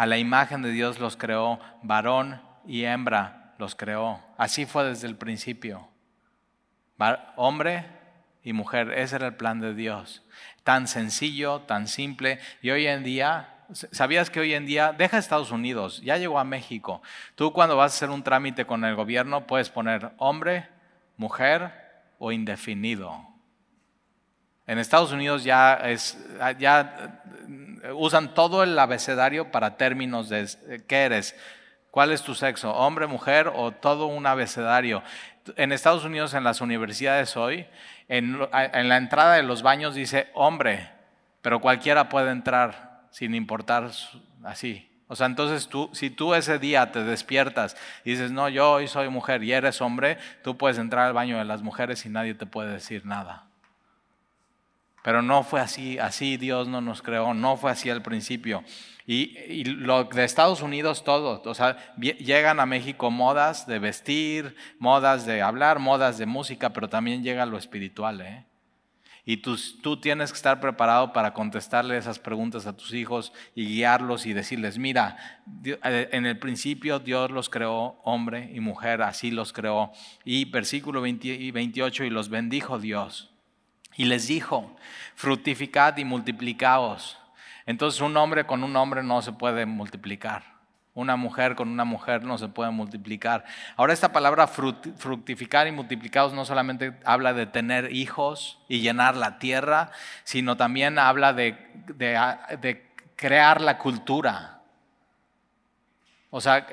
[0.00, 4.18] a la imagen de Dios los creó, varón y hembra los creó.
[4.38, 5.90] Así fue desde el principio.
[7.36, 7.84] Hombre
[8.42, 10.22] y mujer, ese era el plan de Dios.
[10.64, 12.38] Tan sencillo, tan simple.
[12.62, 16.44] Y hoy en día, ¿sabías que hoy en día, deja Estados Unidos, ya llegó a
[16.44, 17.02] México?
[17.34, 20.68] Tú cuando vas a hacer un trámite con el gobierno puedes poner hombre,
[21.16, 21.72] mujer
[22.18, 23.26] o indefinido.
[24.66, 25.82] En Estados Unidos ya,
[26.58, 27.22] ya
[27.94, 31.34] usan todo el abecedario para términos de qué eres,
[31.90, 35.02] cuál es tu sexo, hombre, mujer o todo un abecedario.
[35.56, 37.66] En Estados Unidos, en las universidades hoy,
[38.08, 40.90] en, la entrada de los baños dice hombre,
[41.42, 43.90] pero cualquiera puede entrar sin importar
[44.44, 44.90] así.
[45.08, 48.86] O sea, entonces tú, si tú ese día te despiertas y dices, no, yo hoy
[48.86, 52.34] soy mujer y eres hombre, tú puedes entrar al baño de las mujeres y nadie
[52.34, 53.46] te puede decir nada.
[55.02, 58.62] Pero no fue así, así Dios no nos creó, no fue así al principio.
[59.06, 65.26] Y, lo de Estados Unidos todo, o sea, llegan a México modas de vestir, modas
[65.26, 68.20] de hablar, modas de música, pero también llega lo espiritual.
[68.20, 68.44] ¿eh?
[69.24, 73.66] Y tú, tú tienes que estar preparado para contestarle esas preguntas a tus hijos y
[73.66, 75.16] guiarlos y decirles, mira,
[75.64, 79.92] eh, en el principio Dios los creó hombre y mujer, así los creó.
[80.24, 83.30] Y versículo 28, y los bendijo Dios.
[83.96, 84.74] Y les dijo,
[85.14, 87.18] fructificad y multiplicaos.
[87.66, 90.49] Entonces un hombre con un hombre no se puede multiplicar.
[90.94, 93.44] Una mujer con una mujer no se puede multiplicar.
[93.76, 99.38] Ahora esta palabra fructificar y multiplicados no solamente habla de tener hijos y llenar la
[99.38, 99.92] tierra,
[100.24, 101.56] sino también habla de,
[101.96, 104.59] de crear la cultura.
[106.32, 106.66] O sea,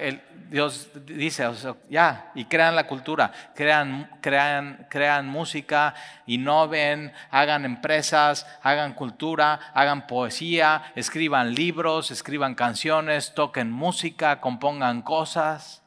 [0.50, 1.43] Dios dice,
[1.89, 5.96] ya, y crean la cultura, crean, crean, crean música,
[6.28, 15.82] innoven, hagan empresas, hagan cultura, hagan poesía, escriban libros, escriban canciones, toquen música, compongan cosas.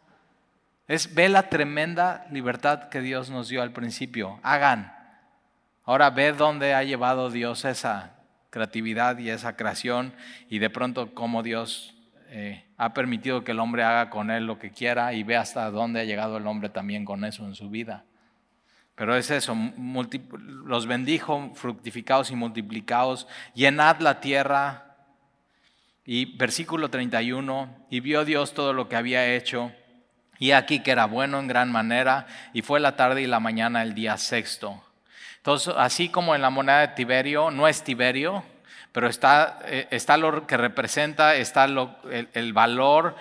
[0.88, 4.40] Es, ve la tremenda libertad que Dios nos dio al principio.
[4.42, 4.92] Hagan.
[5.84, 10.12] Ahora ve dónde ha llevado Dios esa, creatividad y esa creación
[10.48, 11.94] y de pronto cómo Dios
[12.32, 15.68] eh, ha permitido que el hombre haga con él lo que quiera y ve hasta
[15.70, 18.04] dónde ha llegado el hombre también con eso en su vida.
[18.94, 24.86] Pero es eso, los bendijo, fructificados y multiplicados, llenad la tierra.
[26.04, 29.72] Y versículo 31, y vio Dios todo lo que había hecho,
[30.38, 33.82] y aquí que era bueno en gran manera, y fue la tarde y la mañana
[33.82, 34.82] el día sexto.
[35.36, 38.44] Entonces, así como en la moneda de Tiberio, no es Tiberio,
[38.92, 43.16] pero está, eh, está lo que representa, está lo, el, valor,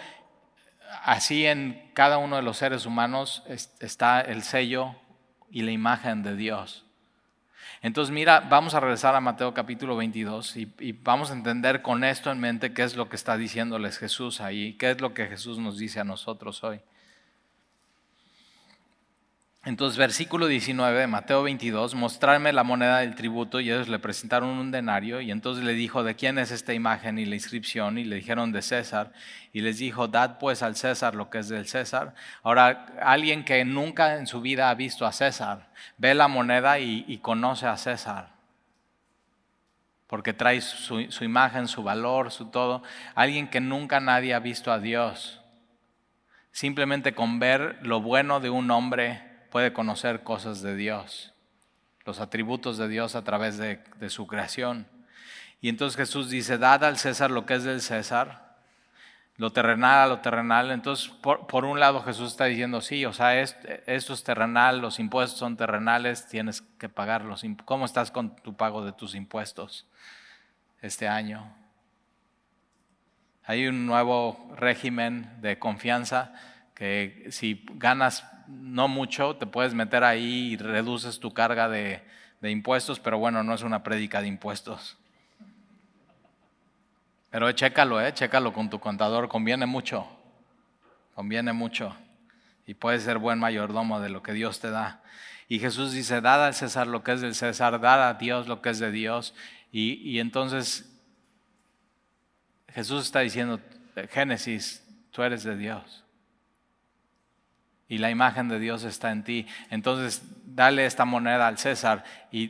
[1.03, 3.43] así en cada uno de los seres humanos
[3.79, 4.95] está el sello
[5.51, 6.85] y la imagen de Dios.
[7.81, 12.03] Entonces, mira, vamos a regresar a Mateo capítulo 22 y, y, vamos a entender con
[12.03, 15.27] esto en mente qué es lo que está diciéndoles Jesús ahí, qué es lo que
[15.27, 16.81] Jesús nos dice a nosotros hoy.
[19.69, 24.49] Entonces, versículo 19 de Mateo 22, mostrarme la moneda del tributo y ellos le presentaron
[24.49, 27.99] un denario y entonces le dijo, ¿de quién es esta imagen y la inscripción?
[27.99, 29.11] Y le dijeron, de César.
[29.53, 32.15] Y les dijo, dad pues al César lo que es del César.
[32.41, 37.19] Ahora, alguien que nunca en su vida ha visto a César, ve la moneda y,
[37.19, 38.29] conoce a César.
[40.07, 42.81] Porque trae su, su imagen, su valor, su todo.
[43.13, 45.41] Alguien que nunca nadie ha visto a Dios.
[46.51, 51.33] Simplemente con ver lo bueno de un hombre puede conocer cosas de Dios,
[52.05, 54.87] los atributos de Dios a través de, su creación.
[55.61, 58.57] Y entonces Jesús dice, dad al César lo que es del César,
[59.35, 60.71] lo terrenal a lo terrenal.
[60.71, 65.39] Entonces, por, un lado Jesús está diciendo, sí, o sea, esto, es terrenal, los impuestos
[65.39, 67.43] son terrenales, tienes que pagarlos.
[67.65, 69.87] ¿Cómo estás con tu pago de tus impuestos
[70.81, 71.53] este año?
[73.43, 76.33] Hay un nuevo régimen de confianza
[76.75, 82.01] que si ganas no mucho, te puedes meter ahí y reduces tu carga de,
[82.41, 84.97] impuestos, pero bueno, no es una prédica de impuestos.
[87.29, 90.07] Pero chécalo, eh, chécalo con tu contador, conviene mucho,
[91.13, 91.95] conviene mucho.
[92.65, 95.03] Y puedes ser buen mayordomo de lo que Dios te da.
[95.47, 98.61] Y Jesús dice, dad al César lo que es del César, dad a Dios lo
[98.61, 99.35] que es de Dios.
[99.71, 100.91] Y, y entonces
[102.69, 103.59] Jesús está diciendo,
[104.09, 106.03] Génesis, tú eres de Dios
[107.89, 109.47] y la imagen de Dios está en ti.
[109.71, 112.49] Entonces, dale esta moneda al César y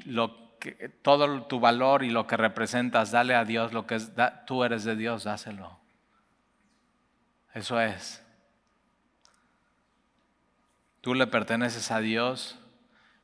[1.02, 4.12] todo tu valor y lo que representas, dale a Dios lo que es,
[4.46, 5.80] tú eres de Dios, dáselo.
[7.54, 8.22] Eso es.
[11.02, 12.60] Tú le perteneces a Dios,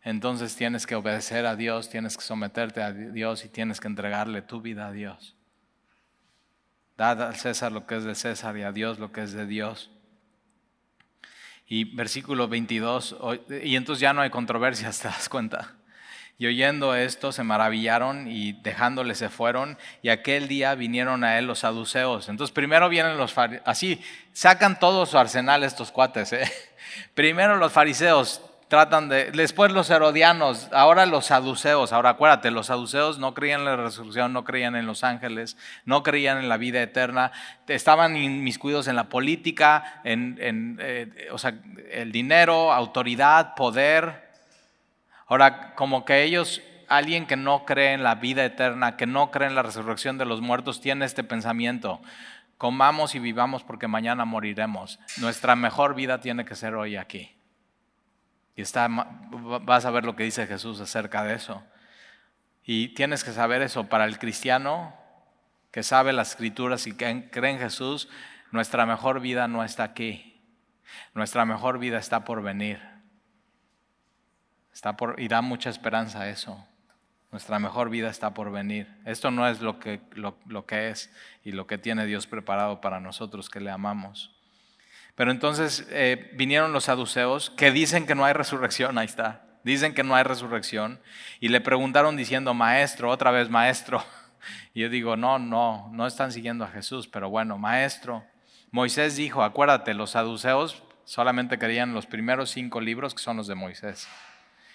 [0.02, 4.42] entonces tienes que obedecer a Dios, tienes que someterte a Dios y tienes que entregarle
[4.42, 5.36] tu vida a Dios.
[6.96, 9.46] Dad al César lo que es de César y a Dios lo que es de
[9.46, 9.92] Dios.
[11.68, 13.18] Y versículo 22,
[13.64, 15.76] y entonces ya no hay controversias, te das cuenta.
[16.38, 21.46] Y oyendo esto se maravillaron y dejándole se fueron y aquel día vinieron a él
[21.46, 22.28] los saduceos.
[22.28, 24.02] Entonces primero vienen los fariseos, así
[24.34, 26.34] sacan todo su arsenal estos cuates.
[26.34, 26.52] ¿eh?
[27.14, 33.20] Primero los fariseos, tratan de, después los herodianos, ahora los saduceos, ahora acuérdate, los saduceos
[33.20, 36.82] no creían en la resurrección, no creían en los ángeles, no creían en la vida
[36.82, 37.32] eterna,
[37.68, 41.56] estaban inmiscuidos en la política, en, eh, o sea,
[41.92, 44.30] el dinero, autoridad, poder.
[45.28, 49.48] Ahora, como que ellos, alguien que no cree en la vida eterna, que no cree
[49.48, 52.02] en la resurrección de los muertos, tiene este pensamiento.
[52.58, 55.00] Comamos y vivamos porque mañana moriremos.
[55.18, 57.35] Nuestra mejor vida tiene que ser hoy aquí.
[58.56, 61.64] Y está, vas a ver lo que dice Jesús acerca de eso.
[62.64, 63.88] Y tienes que saber eso.
[63.90, 64.94] Para el cristiano
[65.72, 68.10] que sabe las escrituras y que cree en Jesús,
[68.52, 70.42] nuestra mejor vida no está aquí.
[71.14, 72.80] Nuestra mejor vida está por venir.
[74.74, 76.66] Está por, y da mucha esperanza a eso.
[77.32, 78.88] Nuestra mejor vida está por venir.
[79.06, 81.14] Esto no es lo que, lo que es
[81.44, 84.35] y lo que tiene Dios preparado para nosotros que le amamos.
[85.16, 89.94] Pero entonces eh, vinieron los saduceos que dicen que no hay resurrección, ahí está, dicen
[89.94, 91.00] que no hay resurrección,
[91.40, 94.04] y le preguntaron diciendo, maestro, otra vez maestro.
[94.76, 98.24] Y yo digo, no, no, no están siguiendo a Jesús, pero bueno, maestro.
[98.70, 103.56] Moisés dijo, acuérdate, los saduceos solamente querían los primeros cinco libros que son los de
[103.56, 104.08] Moisés.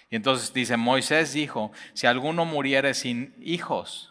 [0.09, 4.10] Y entonces dice, Moisés dijo, si alguno muriere sin hijos,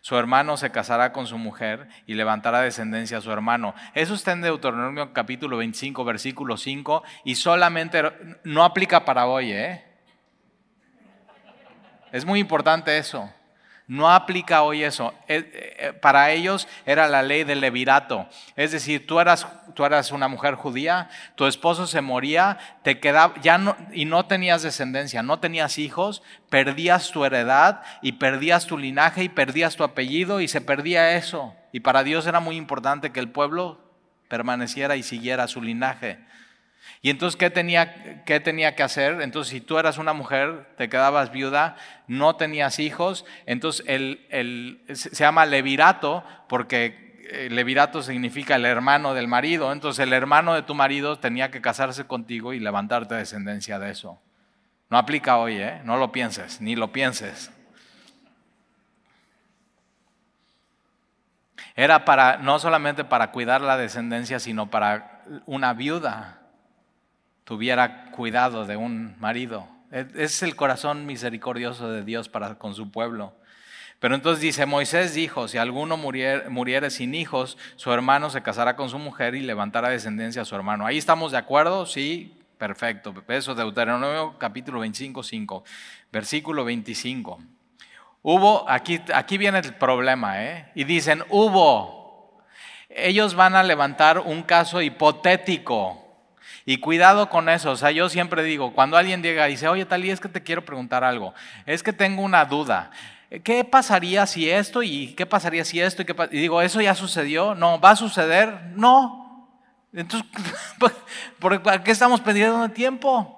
[0.00, 3.74] su hermano se casará con su mujer y levantará descendencia a su hermano.
[3.94, 8.02] Eso está en Deuteronomio capítulo 25, versículo 5, y solamente
[8.44, 9.84] no aplica para hoy, ¿eh?
[12.12, 13.30] Es muy importante eso.
[13.90, 15.12] No aplica hoy eso.
[15.26, 18.28] Eh, eh, para ellos era la ley del levirato.
[18.54, 23.34] Es decir, tú eras, tú eras una mujer judía, tu esposo se moría, te quedaba,
[23.42, 28.78] ya no, y no tenías descendencia, no tenías hijos, perdías tu heredad y perdías tu
[28.78, 31.56] linaje y perdías tu apellido y se perdía eso.
[31.72, 33.80] Y para Dios era muy importante que el pueblo
[34.28, 36.20] permaneciera y siguiera su linaje.
[37.02, 39.22] Y entonces, ¿qué tenía, ¿qué tenía que hacer?
[39.22, 41.76] Entonces, si tú eras una mujer, te quedabas viuda,
[42.06, 49.28] no tenías hijos, entonces el, se llama levirato porque eh, levirato significa el hermano del
[49.28, 53.90] marido, entonces el hermano de tu marido tenía que casarse contigo y levantarte descendencia de
[53.90, 54.20] eso.
[54.90, 55.80] No aplica hoy, ¿eh?
[55.84, 57.50] no lo pienses, ni lo pienses.
[61.76, 66.39] Era para, no solamente para cuidar la descendencia, sino para una viuda
[67.50, 69.66] tuviera cuidado de un marido.
[69.90, 73.34] Es el corazón misericordioso de Dios para con su pueblo.
[73.98, 78.88] Pero entonces dice, Moisés dijo, si alguno muriere, sin hijos, su hermano se casará con
[78.88, 80.86] su mujer y levantará descendencia a su hermano.
[80.86, 83.12] Ahí estamos de acuerdo, sí, perfecto.
[83.26, 85.64] Eso Deuteronomio capítulo 25, 5,
[86.12, 87.40] versículo 25.
[88.22, 90.70] Hubo, aquí, aquí viene el problema, ¿eh?
[90.76, 92.44] Y dicen, hubo.
[92.88, 95.99] Ellos van a levantar un caso hipotético
[96.64, 99.84] y cuidado con eso, o sea, yo siempre digo, cuando alguien llega y dice, oye,
[99.86, 101.34] tal y es que te quiero preguntar algo,
[101.66, 102.90] es que tengo una duda.
[103.44, 106.02] ¿Qué pasaría si esto y qué pasaría si esto?
[106.02, 107.54] Y, qué y digo, ¿eso ya sucedió?
[107.54, 108.72] No, ¿va a suceder?
[108.74, 109.48] No.
[109.92, 110.28] Entonces,
[111.38, 113.36] ¿por qué estamos perdiendo tiempo?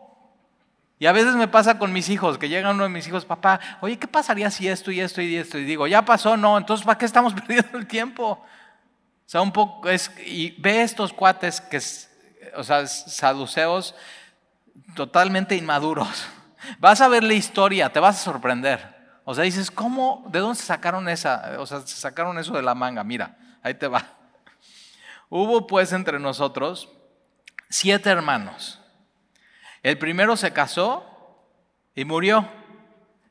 [1.03, 3.59] Y a veces me pasa con mis hijos, que llega uno de mis hijos, papá,
[3.81, 5.59] oye, ¿qué pasaría si esto y esto y esto?
[5.59, 8.35] Y digo, ya pasó, no, entonces ¿para qué estamos perdiendo el tiempo?
[8.35, 8.47] O
[9.27, 9.89] sea, un poco,
[10.25, 11.81] y ve estos cuates que
[12.55, 13.95] o sea, saduceos
[14.95, 16.27] totalmente inmaduros.
[16.79, 18.93] Vas a ver la historia, te vas a sorprender.
[19.25, 20.25] O sea, dices, ¿cómo?
[20.29, 21.57] ¿De dónde sacaron esa?
[21.59, 23.03] O sea, se sacaron eso de la manga.
[23.05, 24.05] Mira, ahí te va.
[25.29, 26.89] Hubo pues entre nosotros
[27.69, 28.81] siete hermanos.
[29.83, 31.05] El primero se casó
[31.95, 32.49] y murió.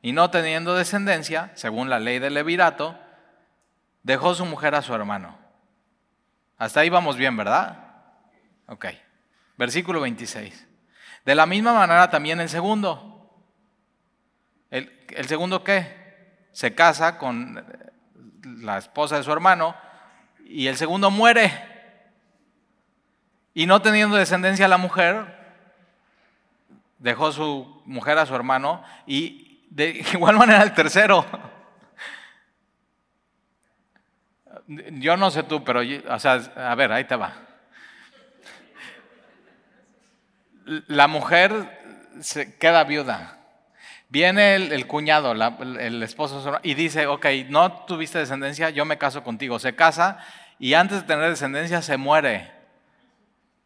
[0.02, 2.98] Y no teniendo descendencia, según la ley del levirato,
[4.02, 5.38] dejó su mujer a su hermano.
[6.58, 7.94] Hasta ahí vamos bien, ¿verdad?
[8.66, 8.86] Ok.
[9.56, 10.68] Versículo 26.
[11.24, 13.12] De la misma manera también el segundo.
[14.70, 16.46] ¿El, segundo qué?
[16.52, 17.64] Se casa con
[18.42, 19.74] la esposa de su hermano
[20.44, 21.52] y el segundo muere.
[23.54, 25.26] Y no teniendo descendencia la mujer,
[26.98, 31.24] dejó su mujer a su hermano y de igual manera el tercero.
[34.66, 37.51] Yo no sé tú, pero, o sea, a ver, ahí te va.
[40.64, 41.52] La mujer
[42.20, 43.38] se queda viuda.
[44.08, 49.58] Viene el, cuñado, el esposo, y dice, ok, no tuviste descendencia, yo me caso contigo.
[49.58, 50.18] Se casa
[50.58, 52.52] y antes de tener descendencia se muere.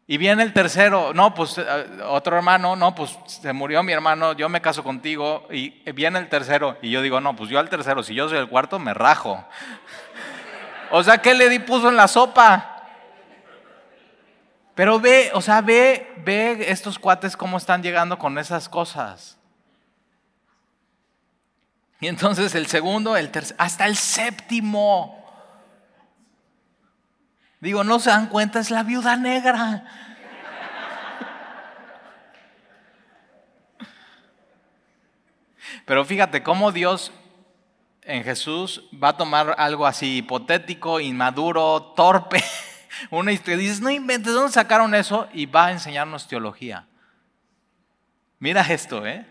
[0.06, 1.64] Y viene el tercero, no, pues eh,
[2.04, 5.48] otro hermano, no, pues se murió mi hermano, yo me caso contigo.
[5.50, 8.38] Y viene el tercero, y yo digo, no, pues yo al tercero, si yo soy
[8.38, 9.44] el cuarto, me rajo.
[10.92, 12.75] O sea, ¿qué le di puso en la sopa?
[14.76, 19.38] Pero ve, o sea, ve, ve estos cuates cómo están llegando con esas cosas.
[21.98, 25.24] Y entonces el segundo, el tercero, hasta el séptimo.
[27.58, 29.86] Digo, no se dan cuenta, es la viuda negra.
[35.86, 37.12] Pero fíjate cómo Dios
[38.02, 42.44] en Jesús va a tomar algo así hipotético, inmaduro, torpe
[43.10, 43.56] una historia.
[43.56, 45.28] Dices, no inventes, ¿de dónde sacaron eso?
[45.32, 46.86] Y va a enseñarnos teología.
[48.38, 49.26] Mira esto, ¿eh?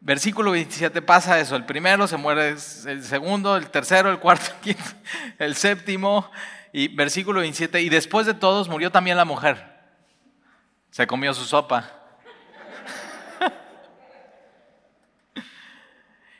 [0.00, 1.56] Versículo 27 pasa eso.
[1.56, 4.90] El primero se muere, el segundo, el tercero, el cuarto, el quinto,
[5.38, 6.30] el séptimo.
[6.72, 9.72] Y versículo 27, y después de todos murió también la mujer.
[10.90, 12.03] Se comió su sopa.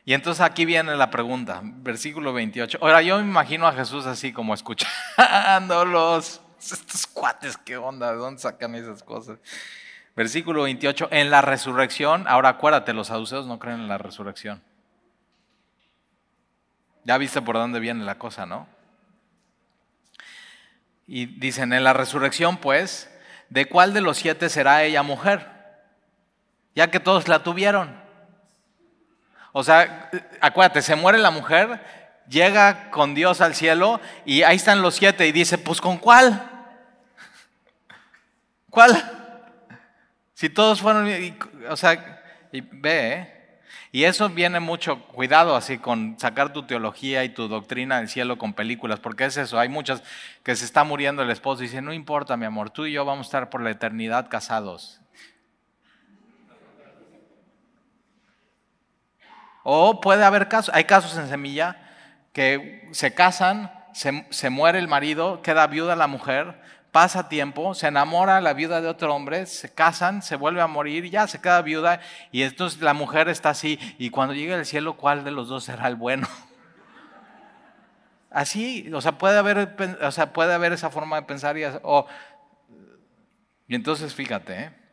[0.07, 2.79] Y entonces aquí viene la pregunta, versículo 28.
[2.83, 6.43] Ahora yo me imagino a Jesús así como escuchándolos.
[6.59, 8.13] Estos cuates, ¿qué onda?
[8.13, 9.39] ¿De dónde sacan esas cosas?
[10.17, 14.63] Versículo 28, en la resurrección, ahora acuérdate, los saduceos no creen en la resurrección.
[17.05, 18.67] Ya viste por dónde viene la cosa, ¿no?
[21.07, 23.11] Y dicen, en la resurrección, pues,
[23.51, 25.51] ¿de cuál de los siete será ella mujer?
[26.75, 28.04] Ya que todos la tuvieron.
[29.57, 31.81] O sea, acuérdate, se muere la mujer,
[32.29, 36.51] llega con Dios al cielo y ahí están los siete y dice, pues ¿con cuál?
[38.69, 39.01] ¿Cuál?
[40.35, 41.09] Si todos fueron,
[41.71, 43.61] o sea, Y ve, ¿eh?
[43.93, 48.39] Y eso viene mucho, cuidado así con sacar tu teología y tu doctrina del cielo
[48.39, 50.03] con películas, porque es eso, hay muchas
[50.43, 53.05] que se está muriendo el esposo y dicen, no importa mi amor, tú y yo
[53.05, 55.01] vamos a estar por la eternidad casados.
[59.65, 61.79] O puede haber casos, hay casos en semilla
[62.35, 66.61] que se casan, se, muere el marido, queda viuda la mujer,
[66.93, 71.09] pasa tiempo, se enamora la viuda de otro hombre, se casan, se vuelve a morir,
[71.11, 72.01] ya se queda viuda
[72.31, 75.65] y entonces la mujer está así y cuando llegue al cielo, ¿cuál de los dos
[75.65, 76.29] será el bueno?
[78.31, 81.63] Así, o sea, puede haber, o sea, puede haber esa forma de pensar y,
[83.69, 84.84] y entonces fíjate, ¿eh?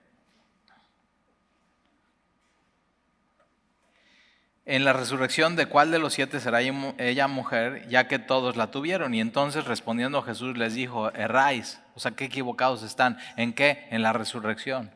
[4.65, 8.71] En la resurrección de cuál de los siete será ella mujer, ya que todos la
[8.71, 9.13] tuvieron.
[9.13, 13.17] Y entonces respondiendo Jesús les dijo, erráis, o sea, qué equivocados están.
[13.37, 13.87] ¿En qué?
[13.89, 14.91] En la resurrección.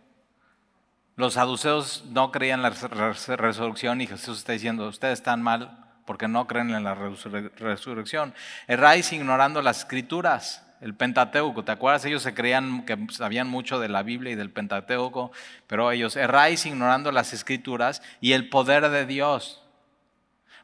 [1.16, 6.28] Los saduceos no creían en la resurrección y Jesús está diciendo, ustedes están mal porque
[6.28, 8.34] no creen en la resurrección.
[8.68, 11.64] Erráis ignorando las escrituras, el Pentateuco.
[11.64, 12.06] ¿Te acuerdas?
[12.06, 15.32] Ellos se creían que sabían mucho de la Biblia y del Pentateuco,
[15.68, 19.62] pero ellos erráis ignorando las escrituras y el poder de Dios.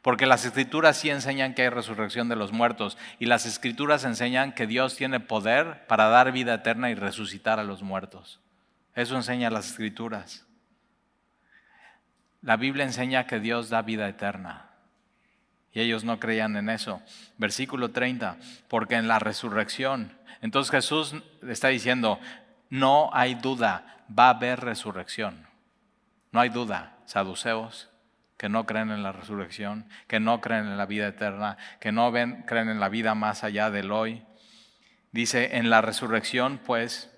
[0.02, 4.54] Porque las escrituras sí enseñan que hay resurrección de los muertos y las escrituras enseñan
[4.54, 8.40] que Dios tiene poder para dar vida eterna y resucitar a los muertos.
[8.96, 10.46] Eso enseña las escrituras.
[12.42, 14.71] La Biblia enseña que Dios da vida eterna.
[15.74, 17.02] Y ellos no creían en eso.
[17.38, 20.12] Versículo 30, porque en la resurrección.
[20.42, 21.16] Entonces Jesús
[21.48, 22.20] está diciendo,
[22.70, 25.48] no hay duda, va a haber resurrección.
[26.32, 27.90] No hay duda, saduceos,
[28.38, 32.12] que no creen en la resurrección, que no creen en la vida eterna, que no
[32.12, 34.24] ven, creen en la vida más allá del hoy.
[35.12, 37.12] Dice, en la resurrección, pues,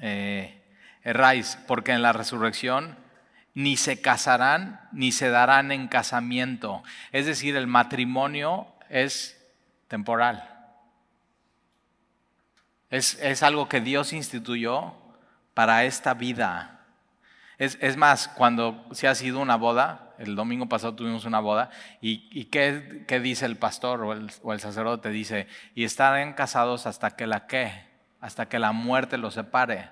[0.00, 0.62] eh,
[1.02, 2.96] erráis, porque en la resurrección
[3.54, 6.82] ni se casarán ni se darán en casamiento.
[7.12, 9.40] Es decir, el matrimonio es
[9.88, 10.50] temporal.
[12.90, 14.94] Es, es algo que Dios instituyó
[15.54, 16.74] para esta vida.
[17.58, 21.70] Es, es, más, cuando se ha sido una boda, el domingo pasado tuvimos una boda,
[22.00, 25.10] y, ¿qué, ¿qué, dice el pastor o el, o el, sacerdote?
[25.10, 27.84] Dice, y estarán casados hasta que la qué,
[28.20, 29.90] hasta que la muerte los separe.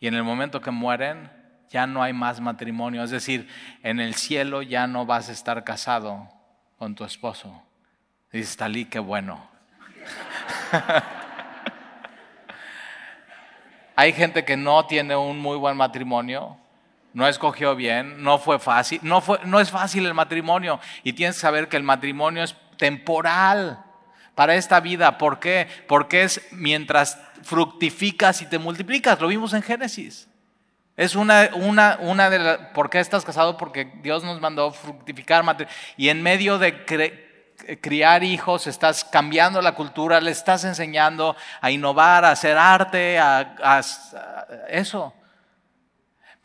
[0.00, 1.30] Y en el momento que mueren,
[1.70, 3.48] ya no hay más matrimonio, es decir,
[3.82, 6.28] en el cielo ya no vas a estar casado
[6.78, 7.62] con tu esposo.
[8.32, 9.48] Dice Talí, qué bueno.
[13.96, 16.58] hay gente que no tiene un muy buen matrimonio
[17.16, 21.36] no escogió bien, no fue fácil, no, fue, no es fácil el matrimonio y tienes
[21.36, 23.82] que saber que el matrimonio es temporal
[24.34, 25.16] para esta vida.
[25.16, 25.66] ¿Por qué?
[25.88, 29.18] Porque es mientras fructificas y te multiplicas.
[29.18, 30.28] Lo vimos en Génesis.
[30.96, 32.58] Es una, una, una de las...
[32.74, 33.56] ¿Por qué estás casado?
[33.56, 35.44] Porque Dios nos mandó fructificar.
[35.96, 36.84] Y en medio de
[37.80, 43.80] criar hijos, estás cambiando la cultura, le estás enseñando a innovar, a hacer arte, a
[44.68, 45.12] eso.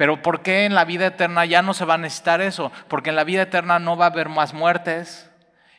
[0.02, 2.72] Pero ¿por qué en la vida eterna ya no se va a necesitar eso?
[2.88, 5.30] Porque en la vida eterna no va a haber más muertes,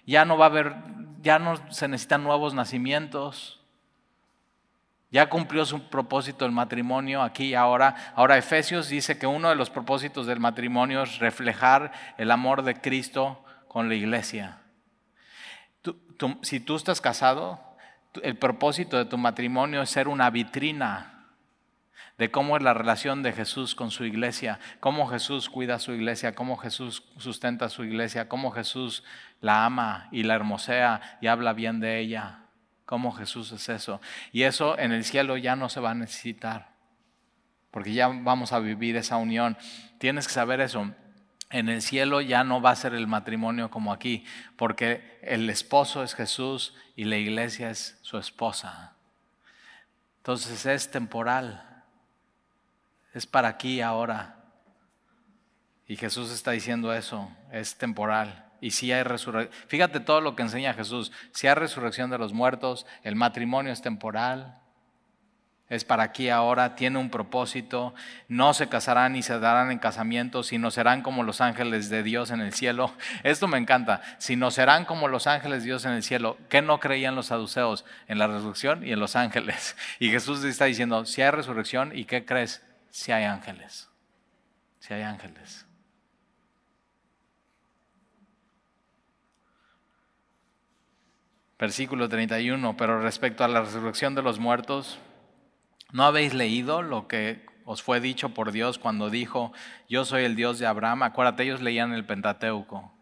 [0.06, 0.76] ya no va a haber,
[1.20, 3.61] ya no se necesitan nuevos nacimientos.
[5.12, 8.12] Ya cumplió su propósito el matrimonio aquí y ahora.
[8.16, 12.80] Ahora Efesios dice que uno de los propósitos del matrimonio es reflejar el amor de
[12.80, 14.58] Cristo con la iglesia.
[16.40, 17.60] si tú estás casado,
[18.22, 21.26] el propósito de tu matrimonio es ser una vitrina
[22.16, 26.34] de cómo es la relación de Jesús con su iglesia, cómo Jesús cuida su iglesia,
[26.34, 29.04] cómo Jesús sustenta su iglesia, cómo Jesús
[29.40, 32.41] la ama y la hermosea y habla bien de ella,
[32.92, 34.02] cómo Jesús es eso.
[34.32, 36.74] Y eso en el cielo ya no se va a necesitar,
[37.70, 39.56] porque ya vamos a vivir esa unión.
[39.96, 40.92] Tienes que saber eso.
[41.48, 44.26] En el cielo ya no va a ser el matrimonio como aquí,
[44.56, 48.92] porque el esposo es Jesús y la iglesia es su esposa.
[50.18, 51.72] Entonces es temporal
[53.14, 54.36] es para aquí ahora.
[55.86, 58.51] Y Jesús está diciendo eso, es temporal.
[58.62, 62.32] Y si hay resurrección, fíjate todo lo que enseña Jesús, si hay resurrección de los
[62.32, 64.58] muertos, el matrimonio es temporal,
[65.68, 67.94] es para aquí ahora, tiene un propósito,
[68.28, 72.30] no se casarán ni se darán en casamiento, sino serán como los ángeles de Dios
[72.30, 72.92] en el cielo.
[73.22, 76.38] Esto me encanta, sino serán como los ángeles de Dios en el cielo.
[76.48, 77.84] ¿Qué no creían los saduceos?
[78.08, 79.76] En la resurrección y en los ángeles.
[79.98, 82.62] Y Jesús está diciendo, si hay resurrección, ¿y qué crees?
[82.92, 83.88] si hay ángeles.
[84.78, 85.66] Si hay ángeles.
[91.62, 94.98] Versículo 31, pero respecto a la resurrección de los muertos,
[95.92, 99.52] ¿no habéis leído lo que os fue dicho por Dios cuando dijo,
[99.88, 101.04] yo soy el Dios de Abraham.
[101.04, 102.92] Acuérdate, ellos leían el Pentateuco,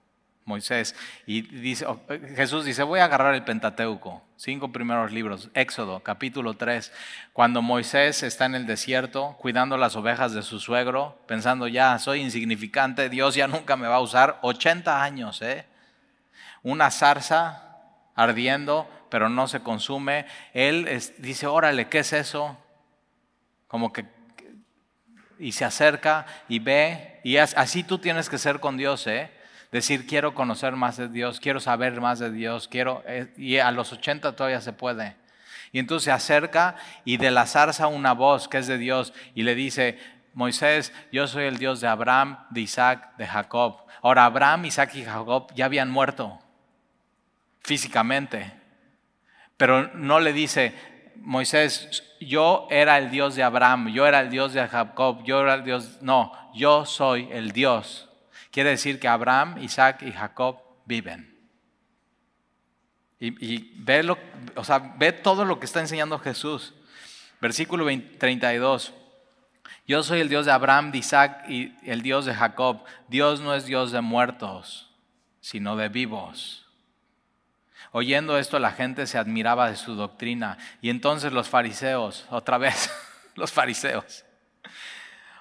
[0.45, 0.95] Moisés.
[1.25, 2.03] Y dice, oh,
[2.37, 6.93] Jesús dice, voy a agarrar el Pentateuco, cinco primeros libros, Éxodo, capítulo 3,
[7.33, 12.21] cuando Moisés está en el desierto cuidando las ovejas de su suegro, pensando, ya, soy
[12.21, 15.65] insignificante, Dios ya nunca me va a usar, 80 años, ¿eh?
[16.63, 17.70] Una zarza
[18.15, 20.27] ardiendo, pero no se consume.
[20.55, 20.89] Él
[21.19, 22.57] dice, órale, ¿qué es eso?
[23.69, 24.07] Como que,
[25.39, 29.31] y se acerca y ve, y así tú tienes que ser con Dios, ¿eh?
[29.73, 33.71] Decir, quiero conocer más de Dios, quiero saber más de Dios, quiero, eh, y a
[33.71, 35.17] los 80 todavía se puede.
[35.71, 39.45] Y entonces se acerca y de la zarza una voz que es de Dios y
[39.45, 39.99] le dice,
[40.35, 43.85] Moisés, yo soy el Dios de Abraham, de Isaac, de Jacob.
[44.03, 46.41] Ahora, Abraham, Isaac y Jacob ya habían muerto
[47.71, 48.53] físicamente,
[49.57, 50.75] pero no le dice,
[51.19, 55.55] Moisés, yo era el Dios de Abraham, yo era el Dios de Jacob, yo era
[55.55, 58.09] el Dios, no, yo soy el Dios.
[58.51, 61.33] Quiere decir que Abraham, Isaac y Jacob viven.
[63.21, 64.19] Y, ve, lo,
[64.57, 66.75] o sea, ve todo lo que está enseñando Jesús.
[67.41, 67.87] Versículo
[68.19, 68.93] 32.
[69.87, 72.83] Yo soy el Dios de Abraham, de Isaac y el Dios de Jacob.
[73.07, 74.91] Dios no es Dios de muertos,
[75.41, 76.67] sino de vivos.
[77.93, 80.59] Oyendo esto la gente se admiraba de su doctrina.
[80.81, 82.91] Y entonces los fariseos, otra vez,
[83.35, 84.25] los fariseos,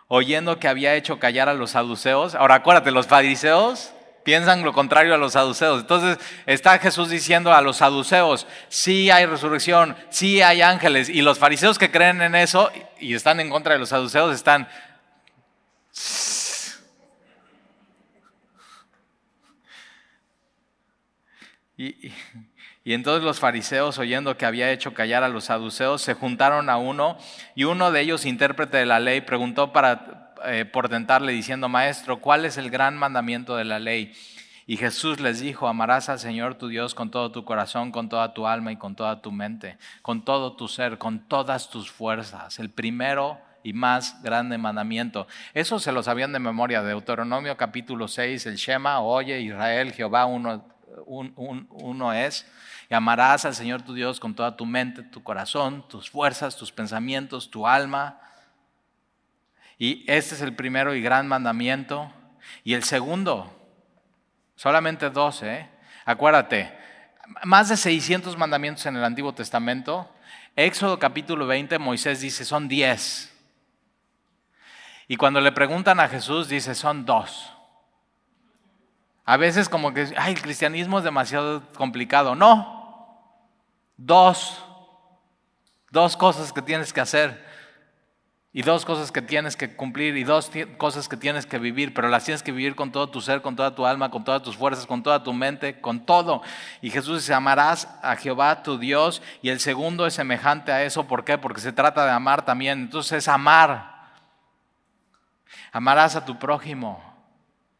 [0.08, 3.94] oyendo que había hecho callar a los saduceos, ahora acuérdate, los fariseos
[4.24, 5.82] piensan lo contrario a los saduceos.
[5.82, 11.10] Entonces está Jesús diciendo a los saduceos, sí hay resurrección, sí hay ángeles.
[11.10, 14.68] Y los fariseos que creen en eso y están en contra de los saduceos están...
[21.80, 22.12] Y,
[22.94, 27.18] entonces los fariseos, oyendo que había hecho callar a los saduceos, se juntaron a uno
[27.56, 32.20] y uno de ellos, intérprete de la ley, preguntó para, eh, por tentarle diciendo, Maestro,
[32.20, 34.12] ¿cuál es el gran mandamiento de la ley?
[34.68, 38.34] Y Jesús les dijo, amarás al Señor tu Dios con todo tu corazón, con toda
[38.34, 42.60] tu alma y con toda tu mente, con todo tu ser, con todas tus fuerzas.
[42.60, 45.28] El primero y más grande mandamiento.
[45.54, 46.84] Eso se lo sabían de memoria.
[46.84, 52.46] Deuteronomio capítulo 6, el Shema, oye Israel, Jehová uno uno es,
[52.90, 56.72] y amarás al Señor tu Dios con toda tu mente, tu corazón, tus fuerzas, tus
[56.72, 58.20] pensamientos, tu alma.
[59.78, 62.12] Y este es el primero y gran mandamiento.
[62.64, 63.56] Y el segundo,
[64.56, 65.70] solamente 12, ¿eh?
[66.06, 66.78] acuérdate,
[67.44, 70.14] más de 600 mandamientos en el Antiguo Testamento.
[70.56, 73.36] Éxodo capítulo 20, Moisés dice, son 10.
[75.08, 77.54] Y cuando le preguntan a Jesús, dice, son dos.
[79.30, 82.34] A veces como que, ay, el cristianismo es demasiado complicado.
[82.34, 83.46] No,
[83.96, 84.66] dos,
[85.92, 87.46] dos cosas que tienes que hacer
[88.52, 90.50] y dos cosas que tienes que cumplir y dos
[90.80, 93.56] cosas que tienes que vivir, pero las tienes que vivir con todo tu ser, con
[93.56, 96.42] toda tu alma, con todas tus fuerzas, con toda tu mente, con todo.
[96.82, 101.06] Y Jesús dice, amarás a Jehová tu Dios y el segundo es semejante a eso.
[101.06, 101.38] ¿Por qué?
[101.38, 102.80] Porque se trata de amar también.
[102.80, 104.10] Entonces es amar.
[105.72, 107.00] Amarás a tu prójimo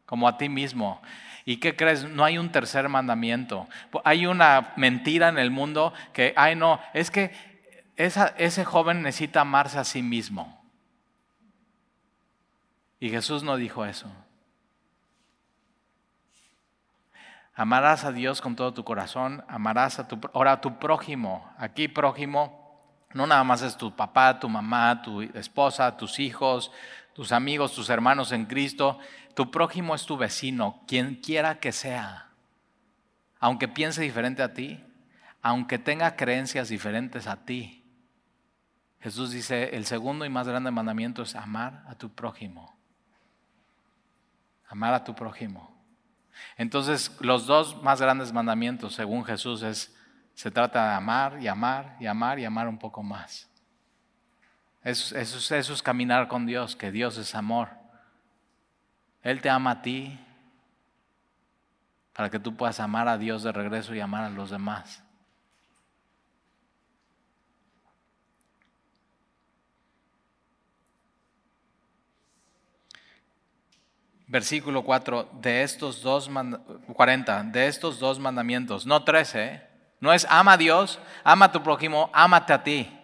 [0.06, 1.02] como a ti mismo.
[1.50, 2.04] ¿Y qué crees?
[2.04, 3.68] No hay un tercer mandamiento.
[4.04, 7.32] Hay una mentira en el mundo que, ay no, es que
[7.96, 10.62] ese joven necesita amarse a sí mismo.
[13.00, 14.12] Y Jesús no dijo eso.
[17.56, 21.52] Amarás a Dios con todo tu corazón, amarás a tu, ahora a tu prójimo.
[21.58, 22.60] Aquí prójimo
[23.14, 26.72] no nada más es tu papá, tu mamá, tu esposa, tus hijos,
[27.20, 28.98] tus amigos, tus hermanos en Cristo,
[29.34, 32.30] tu prójimo es tu vecino, quien quiera que sea.
[33.42, 34.82] Aunque piense diferente a ti,
[35.42, 37.84] aunque tenga creencias diferentes a ti.
[39.02, 42.74] Jesús dice, el segundo y más grande mandamiento es amar a tu prójimo.
[44.70, 45.78] Amar a tu prójimo.
[46.56, 49.94] Entonces, los dos más grandes mandamientos, según Jesús, es,
[50.36, 53.50] se trata de amar y amar y amar y amar un poco más.
[54.84, 55.18] Eso
[55.74, 57.70] es caminar con Dios, que Dios es amor.
[59.22, 60.18] Él te ama a ti
[62.14, 65.04] para que tú puedas amar a Dios de regreso y amar a los demás.
[74.28, 76.30] Versículo 4, de estos dos
[76.94, 79.70] 40, de estos dos mandamientos, no 13, ¿eh?
[80.00, 82.99] no es ama a Dios, ama a tu prójimo, ámate a ti.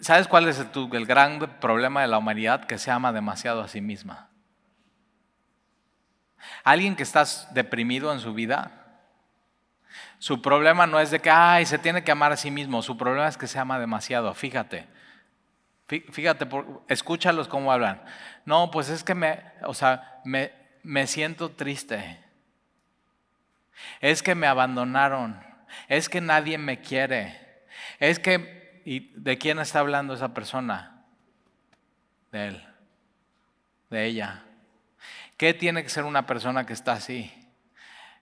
[0.00, 2.64] ¿Sabes cuál es el gran problema de la humanidad?
[2.64, 4.30] Que se ama demasiado a sí misma.
[6.64, 8.70] Alguien que está deprimido en su vida,
[10.18, 12.96] su problema no es de que, ay, se tiene que amar a sí mismo, su
[12.96, 14.32] problema es que se ama demasiado.
[14.34, 14.86] Fíjate,
[16.10, 16.46] Fíjate,
[16.88, 18.02] escúchalos cómo hablan.
[18.46, 20.52] No, pues es que me, o sea, me,
[20.82, 22.18] me siento triste.
[24.00, 25.44] Es que me abandonaron.
[25.88, 27.38] Es que nadie me quiere.
[27.98, 31.04] Es que, ¿y de quién está hablando esa persona?
[32.30, 32.64] De él,
[33.90, 34.44] de ella.
[35.36, 37.32] ¿Qué tiene que ser una persona que está así?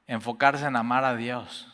[0.06, 1.68] Enfocarse en amar a Dios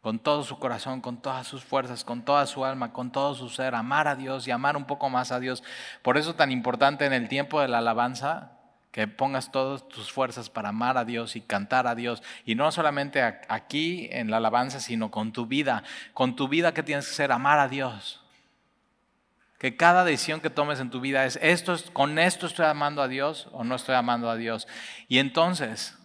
[0.00, 3.50] con todo su corazón, con todas sus fuerzas, con toda su alma, con todo su
[3.50, 5.62] ser, amar a Dios y amar un poco más a Dios.
[6.02, 8.59] Por eso tan importante en el tiempo de la alabanza
[8.90, 12.22] que pongas todas tus fuerzas para amar a Dios y cantar a Dios.
[12.44, 15.84] Y no solamente aquí en la alabanza, sino con tu vida.
[16.12, 18.20] Con tu vida que tienes que ser amar a Dios.
[19.58, 23.02] Que cada decisión que tomes en tu vida es, esto es, con esto estoy amando
[23.02, 24.66] a Dios o no estoy amando a Dios.
[25.06, 25.96] Y entonces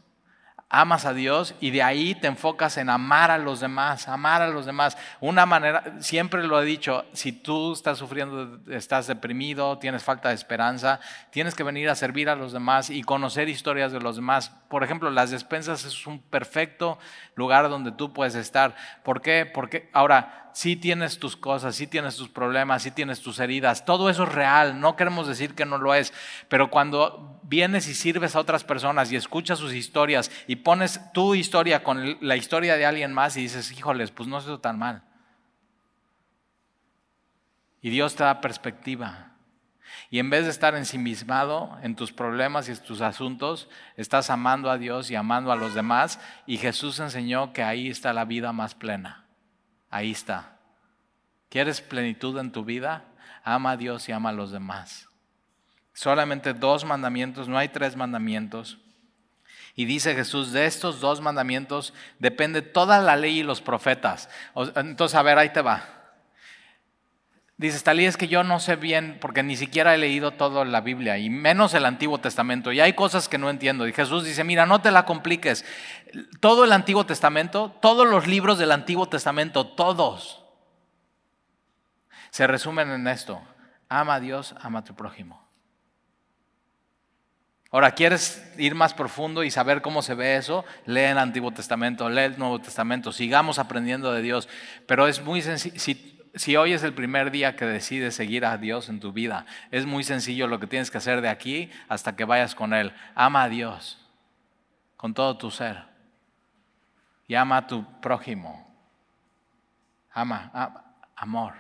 [0.70, 4.48] amas a Dios y de ahí te enfocas en amar a los demás, amar a
[4.48, 4.98] los demás.
[5.22, 10.36] Una manera, siempre lo he dicho, si tú estás sufriendo, estás deprimido, tienes falta de
[10.36, 11.00] esperanza,
[11.30, 14.50] tienes que venir a servir a los demás y conocer historias de los demás.
[14.70, 16.98] Por ejemplo, las despensas es un perfecto
[17.36, 18.76] lugar donde tú puedes estar.
[19.04, 19.46] ¿Por qué?
[19.46, 24.10] Porque ahora sí tienes tus cosas, sí tienes tus problemas, sí tienes tus heridas, todo
[24.10, 26.14] eso es real, no queremos decir que no lo es,
[26.48, 31.36] pero cuando vienes y sirves a otras personas y escuchas sus historias y pones tu
[31.36, 35.04] historia con la historia de alguien más y dices, híjoles, pues no es tan mal.
[37.82, 39.34] Y Dios te da perspectiva.
[40.10, 44.72] Y en vez de estar ensimismado en tus problemas y en tus asuntos, estás amando
[44.72, 46.22] a Dios y amando a los demás.
[46.48, 49.25] Y Jesús enseñó que ahí está la vida más plena.
[49.96, 50.58] Ahí está.
[51.48, 53.06] ¿Quieres plenitud en tu vida?
[53.46, 55.08] Ama a Dios y ama a los demás.
[55.94, 58.78] Solamente dos mandamientos, no hay tres mandamientos.
[59.74, 64.30] Y dice Jesús, de estos dos mandamientos depende toda la ley y los profetas.
[64.76, 65.95] Entonces, a ver, ahí te va.
[67.58, 70.82] Dice, Talí, es que yo no sé bien, porque ni siquiera he leído toda la
[70.82, 73.88] Biblia, y menos el Antiguo Testamento, y hay cosas que no entiendo.
[73.88, 75.64] Y Jesús dice, mira, no te la compliques.
[76.42, 80.44] Todo el Antiguo Testamento, todos los libros del Antiguo Testamento, todos,
[82.30, 83.42] se resumen en esto.
[83.88, 85.42] Ama a Dios, ama a tu prójimo.
[87.72, 90.66] Ahora, ¿quieres ir más profundo y saber cómo se ve eso?
[90.86, 94.50] Lee el Antiguo Testamento, lee el Nuevo Testamento, sigamos aprendiendo de Dios.
[94.88, 96.15] Pero es muy sencillo
[96.58, 100.04] hoy es el primer día que decides seguir a Dios en tu vida, es muy
[100.04, 102.94] sencillo lo que tienes que hacer de aquí hasta que vayas con Él.
[103.16, 103.98] Ama a Dios
[104.98, 105.84] con todo tu ser.
[107.28, 108.68] Y ama a tu prójimo.
[110.12, 110.52] Ama,
[111.16, 111.54] amor.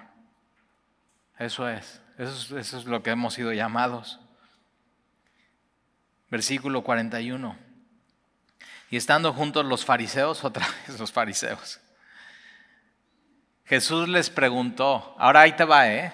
[1.39, 2.01] Eso es.
[2.17, 4.19] Eso, eso es lo que hemos sido llamados.
[6.29, 7.57] Versículo 41.
[8.91, 11.79] Y estando juntos los fariseos, otra vez los fariseos
[13.65, 16.13] Jesús les preguntó, ahora ahí te va, ¿eh?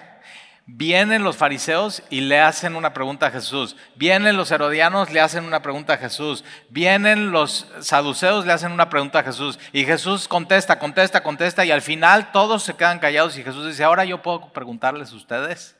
[0.64, 3.76] Vienen los fariseos y le hacen una pregunta a Jesús.
[3.96, 6.44] Vienen los herodianos, le hacen una pregunta a Jesús.
[6.70, 9.58] Vienen los saduceos, le hacen una pregunta a Jesús.
[9.72, 11.64] Y Jesús contesta, contesta, contesta.
[11.64, 15.16] Y al final todos se quedan callados y Jesús dice, ahora yo puedo preguntarles a
[15.16, 15.76] ustedes.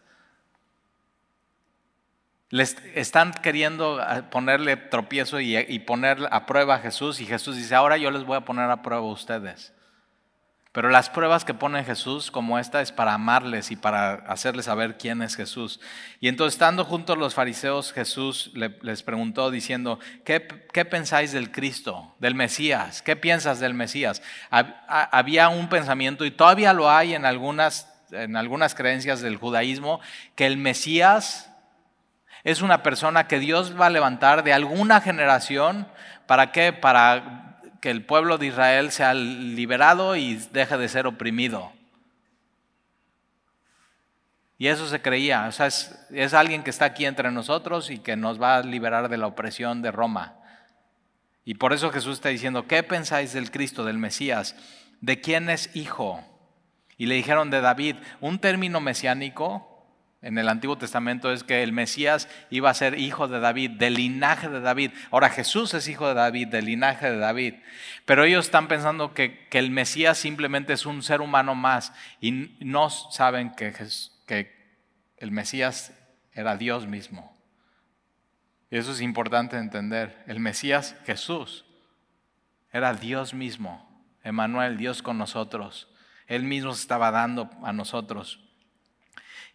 [2.51, 3.99] Les están queriendo
[4.31, 7.20] ponerle tropiezo y, y poner a prueba a Jesús.
[7.20, 9.73] Y Jesús dice, ahora yo les voy a poner a prueba a ustedes.
[10.73, 14.97] Pero las pruebas que pone Jesús como esta es para amarles y para hacerles saber
[14.97, 15.81] quién es Jesús.
[16.18, 22.16] Y entonces estando juntos los fariseos, Jesús les preguntó diciendo, ¿qué, ¿qué, pensáis del Cristo,
[22.20, 23.03] del Mesías?
[23.03, 24.23] ¿Qué piensas del Mesías?
[24.49, 30.01] Había un pensamiento y todavía lo hay en algunas, en algunas creencias del judaísmo,
[30.37, 31.51] que el Mesías
[32.45, 35.87] es una persona que Dios va a levantar de alguna generación.
[36.27, 36.73] ¿Para qué?
[36.73, 37.41] Para
[37.83, 41.72] que el pueblo de Israel sea liberado y deje de ser oprimido.
[44.57, 47.99] Y eso se creía, o sea, es, es, alguien que está aquí entre nosotros y
[47.99, 50.37] que nos va a liberar de la opresión de Roma.
[51.45, 54.55] Y por eso Jesús está diciendo, ¿qué pensáis del Cristo, del Mesías?
[55.01, 56.22] ¿De quién es hijo?
[56.97, 59.72] Y le dijeron de David, un término mesiánico
[60.23, 63.95] en el Antiguo Testamento es que el Mesías iba a ser hijo de David, del
[63.95, 64.93] linaje de David.
[65.11, 67.55] Ahora Jesús es hijo de David, del linaje de David.
[68.07, 72.89] Pero ellos están pensando que, el Mesías simplemente es un ser humano más y no
[72.89, 73.75] saben que,
[74.27, 74.55] que
[75.16, 75.93] el Mesías
[76.33, 77.37] era Dios mismo.
[78.70, 80.23] Y eso es importante entender.
[80.29, 81.64] El Mesías, Jesús,
[82.73, 83.91] era Dios mismo.
[84.23, 85.89] Emanuel, Dios con nosotros.
[86.29, 88.39] Él mismo se estaba dando a nosotros.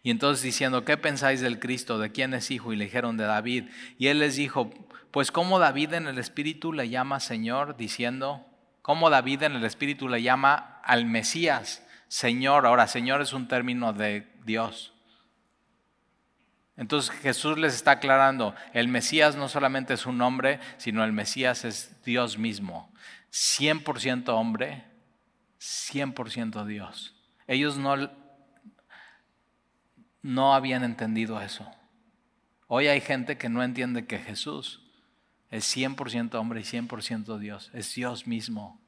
[0.02, 1.98] Y entonces diciendo, ¿qué pensáis del Cristo?
[1.98, 2.72] ¿De quién es hijo?
[2.72, 3.64] Y le dijeron de David.
[3.98, 4.70] Y él les dijo,
[5.10, 8.46] pues como David en el Espíritu le llama Señor, diciendo,
[8.82, 12.66] ¿cómo David en el Espíritu le llama al Mesías Señor?
[12.66, 14.94] Ahora, Señor es un término de Dios,
[16.76, 21.64] Entonces Jesús les está aclarando, el Mesías no solamente es un nombre, sino el Mesías
[21.64, 22.90] es Dios mismo.
[23.32, 24.84] 100% hombre,
[25.60, 27.14] 100% Dios.
[27.46, 28.10] Ellos no,
[30.28, 31.66] no habían entendido eso.
[32.66, 34.82] Hoy hay gente que no entiende que Jesús
[35.50, 38.78] es 100% hombre y 100% Dios, es Dios mismo.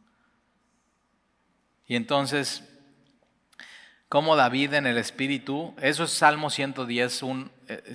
[1.86, 2.62] Y entonces
[4.10, 7.22] como David en el Espíritu, eso es Salmo 110,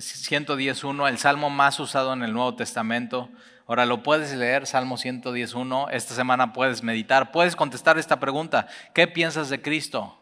[0.00, 3.28] 111, el salmo más usado en el Nuevo Testamento.
[3.66, 9.06] Ahora lo puedes leer, Salmo 111, esta semana puedes meditar, puedes contestar esta pregunta, ¿qué
[9.06, 10.18] piensas de Cristo?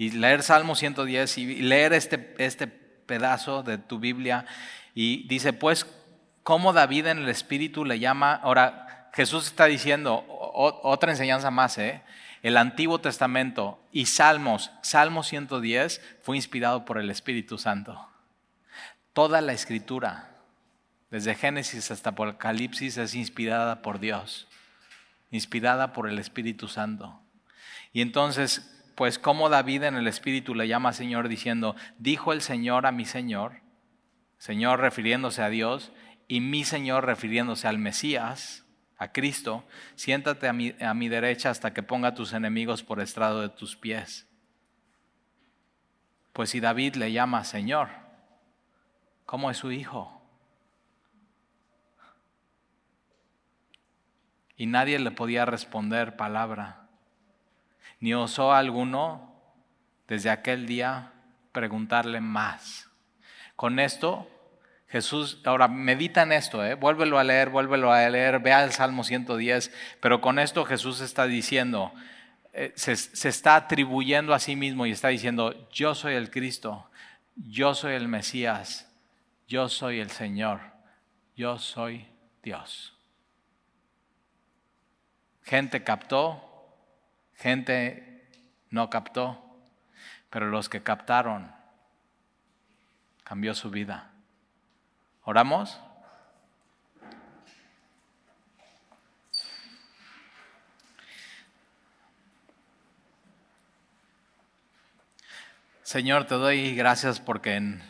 [0.00, 4.46] Y leer Salmo 110 y leer este, este pedazo de tu Biblia
[4.94, 5.86] y dice, pues,
[6.42, 8.32] ¿cómo David en el Espíritu le llama?
[8.32, 12.00] Ahora, Jesús está diciendo, otra enseñanza más, ¿eh?
[12.40, 18.08] El Antiguo Testamento y Salmos, Salmo 110, fue inspirado por el Espíritu Santo.
[19.12, 20.30] Toda la escritura,
[21.10, 24.48] desde Génesis hasta Apocalipsis, es inspirada por Dios,
[25.30, 27.20] inspirada por el Espíritu Santo.
[27.92, 32.84] Y entonces, pues como David en el Espíritu le llama Señor diciendo, dijo el Señor
[32.84, 33.62] a mi Señor,
[34.36, 35.90] Señor refiriéndose a Dios,
[36.28, 38.66] y mi Señor refiriéndose al Mesías,
[38.98, 43.40] a Cristo, siéntate a mi, a mi derecha hasta que ponga tus enemigos por estrado
[43.40, 44.28] de tus pies.
[46.34, 47.88] Pues si David le llama Señor,
[49.24, 50.22] ¿cómo es su hijo?
[54.58, 56.79] Y nadie le podía responder palabra,
[58.00, 59.34] ni osó alguno
[60.08, 61.12] desde aquel día
[61.52, 62.88] preguntarle más.
[63.56, 64.28] Con esto
[64.90, 66.74] Jesús, ahora medita en esto, ¿eh?
[66.74, 71.26] vuélvelo a leer, vuélvelo a leer, vea el Salmo 110, pero con esto Jesús está
[71.26, 71.92] diciendo,
[72.52, 76.90] eh, se, se está atribuyendo a sí mismo y está diciendo, yo soy el Cristo,
[77.36, 78.92] yo soy el Mesías,
[79.46, 80.60] yo soy el Señor,
[81.36, 82.08] yo soy
[82.42, 82.96] Dios.
[85.42, 86.49] Gente captó,
[87.40, 88.28] gente
[88.68, 89.42] no captó,
[90.28, 91.50] pero los que captaron
[93.24, 94.10] cambió su vida.
[95.24, 95.80] ¿Oramos?
[105.82, 107.82] Señor, te doy gracias porque en,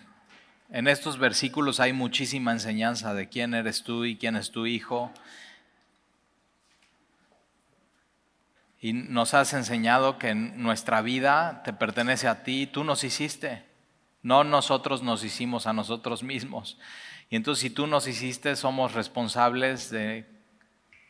[0.70, 5.12] en, estos versículos hay muchísima enseñanza de quién eres tú y quién es tu Hijo.
[8.80, 13.62] Y nos has enseñado que nuestra vida te pertenece a ti, tú nos hiciste,
[14.22, 16.78] no nosotros nos hicimos a nosotros mismos.
[17.28, 20.26] Y entonces si tú nos hiciste, somos responsables de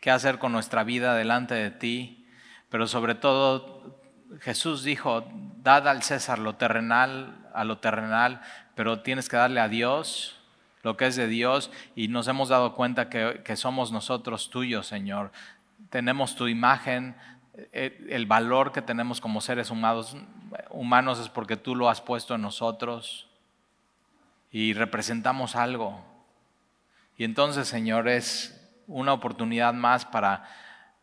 [0.00, 2.26] qué hacer con nuestra vida delante de ti.
[2.68, 4.00] Pero sobre todo,
[4.40, 5.26] Jesús dijo,
[5.62, 8.42] dad al César lo terrenal, a lo terrenal,
[8.74, 10.36] pero tienes que darle a Dios
[10.82, 14.86] lo que es de Dios y nos hemos dado cuenta que, que somos nosotros tuyos,
[14.86, 15.30] Señor.
[15.90, 17.16] Tenemos tu imagen,
[17.72, 20.16] el valor que tenemos como seres humanos,
[20.70, 23.28] humanos es porque tú lo has puesto en nosotros
[24.50, 26.04] y representamos algo.
[27.16, 28.56] Y entonces, Señor, es
[28.86, 30.44] una oportunidad más para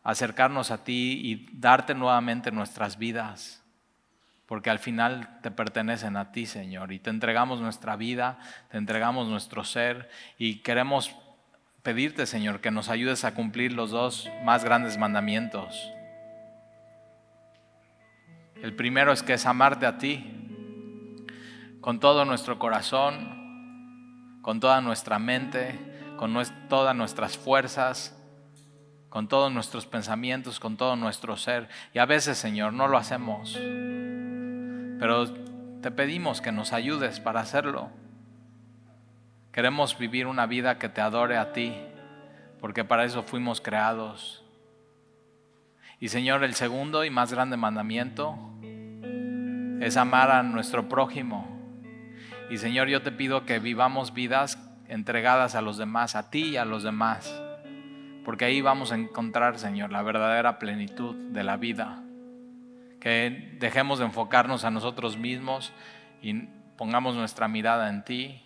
[0.04, 3.64] acercarnos a ti y darte nuevamente nuestras vidas,
[4.46, 8.40] porque al final te pertenecen a ti, Señor, y te entregamos nuestra vida,
[8.72, 11.14] te entregamos nuestro ser y queremos
[11.84, 15.92] pedirte, Señor, que nos ayudes a cumplir los dos más grandes mandamientos.
[18.62, 20.34] El primero es que es amarte a ti
[21.82, 25.80] con todo nuestro corazón, con toda nuestra mente,
[26.18, 26.36] con
[26.68, 28.18] todas nuestras fuerzas,
[29.10, 31.70] con todos nuestros pensamientos, con todo nuestro ser.
[31.94, 33.54] Y a veces, Señor, no lo hacemos.
[35.00, 35.28] Pero
[35.82, 37.90] te pedimos que nos ayudes para hacerlo.
[39.52, 41.76] Queremos vivir una vida que te adore a ti,
[42.60, 44.44] porque para eso fuimos creados.
[46.00, 48.38] Y Señor, el segundo y más grande mandamiento
[49.82, 51.48] es amar a nuestro prójimo.
[52.52, 56.58] Y Señor, yo te pido que vivamos vidas entregadas a los demás, a ti y
[56.58, 57.42] a los demás.
[58.24, 62.04] Porque ahí vamos a encontrar, Señor, la verdadera plenitud de la vida.
[63.00, 65.74] Que dejemos de enfocarnos a nosotros mismos
[66.22, 66.44] y
[66.78, 68.44] pongamos nuestra mirada en ti.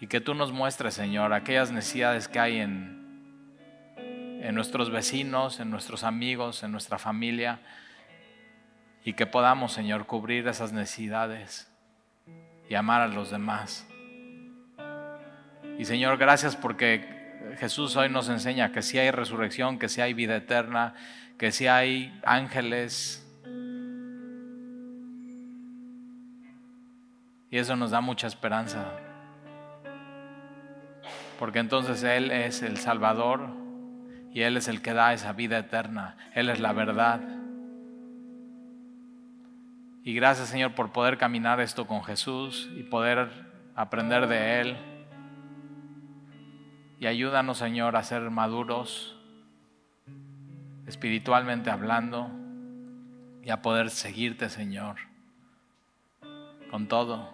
[0.00, 3.05] Y que tú nos muestres, Señor, aquellas necesidades que hay en,
[4.40, 7.60] en nuestros vecinos, en nuestros amigos, en nuestra familia.
[9.04, 11.70] Y que podamos, Señor, cubrir esas necesidades
[12.68, 13.86] y amar a los demás.
[15.78, 20.14] Y Señor, gracias porque Jesús hoy nos enseña que si hay resurrección, que si hay
[20.14, 20.94] vida eterna,
[21.38, 23.22] que si hay ángeles.
[27.50, 28.86] Y eso nos da mucha esperanza.
[31.38, 33.65] Porque entonces Él es el Salvador
[34.36, 36.14] y Él es el que da esa vida eterna.
[36.34, 37.22] Él es la verdad.
[40.04, 43.30] Y gracias Señor por poder caminar esto con Jesús y poder
[43.74, 44.76] aprender de Él.
[47.00, 49.18] Y ayúdanos Señor a ser maduros,
[50.86, 52.30] espiritualmente hablando,
[53.42, 54.96] y a poder seguirte Señor,
[56.70, 57.32] con todo.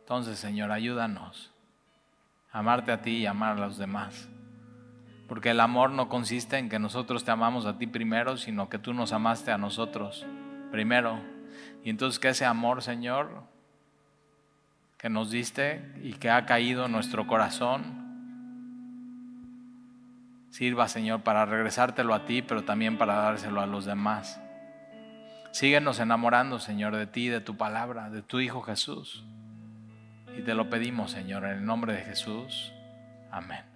[0.00, 1.50] Entonces Señor, ayúdanos
[2.50, 4.28] a amarte a ti y amar a los demás.
[5.32, 8.78] Porque el amor no consiste en que nosotros te amamos a ti primero, sino que
[8.78, 10.26] tú nos amaste a nosotros
[10.70, 11.22] primero.
[11.82, 13.42] Y entonces que ese amor, Señor,
[14.98, 17.82] que nos diste y que ha caído en nuestro corazón,
[20.50, 24.38] sirva, Señor, para regresártelo a ti, pero también para dárselo a los demás.
[25.50, 29.24] Síguenos enamorando, Señor, de ti, de tu palabra, de tu Hijo Jesús.
[30.36, 32.74] Y te lo pedimos, Señor, en el nombre de Jesús.
[33.30, 33.71] Amén.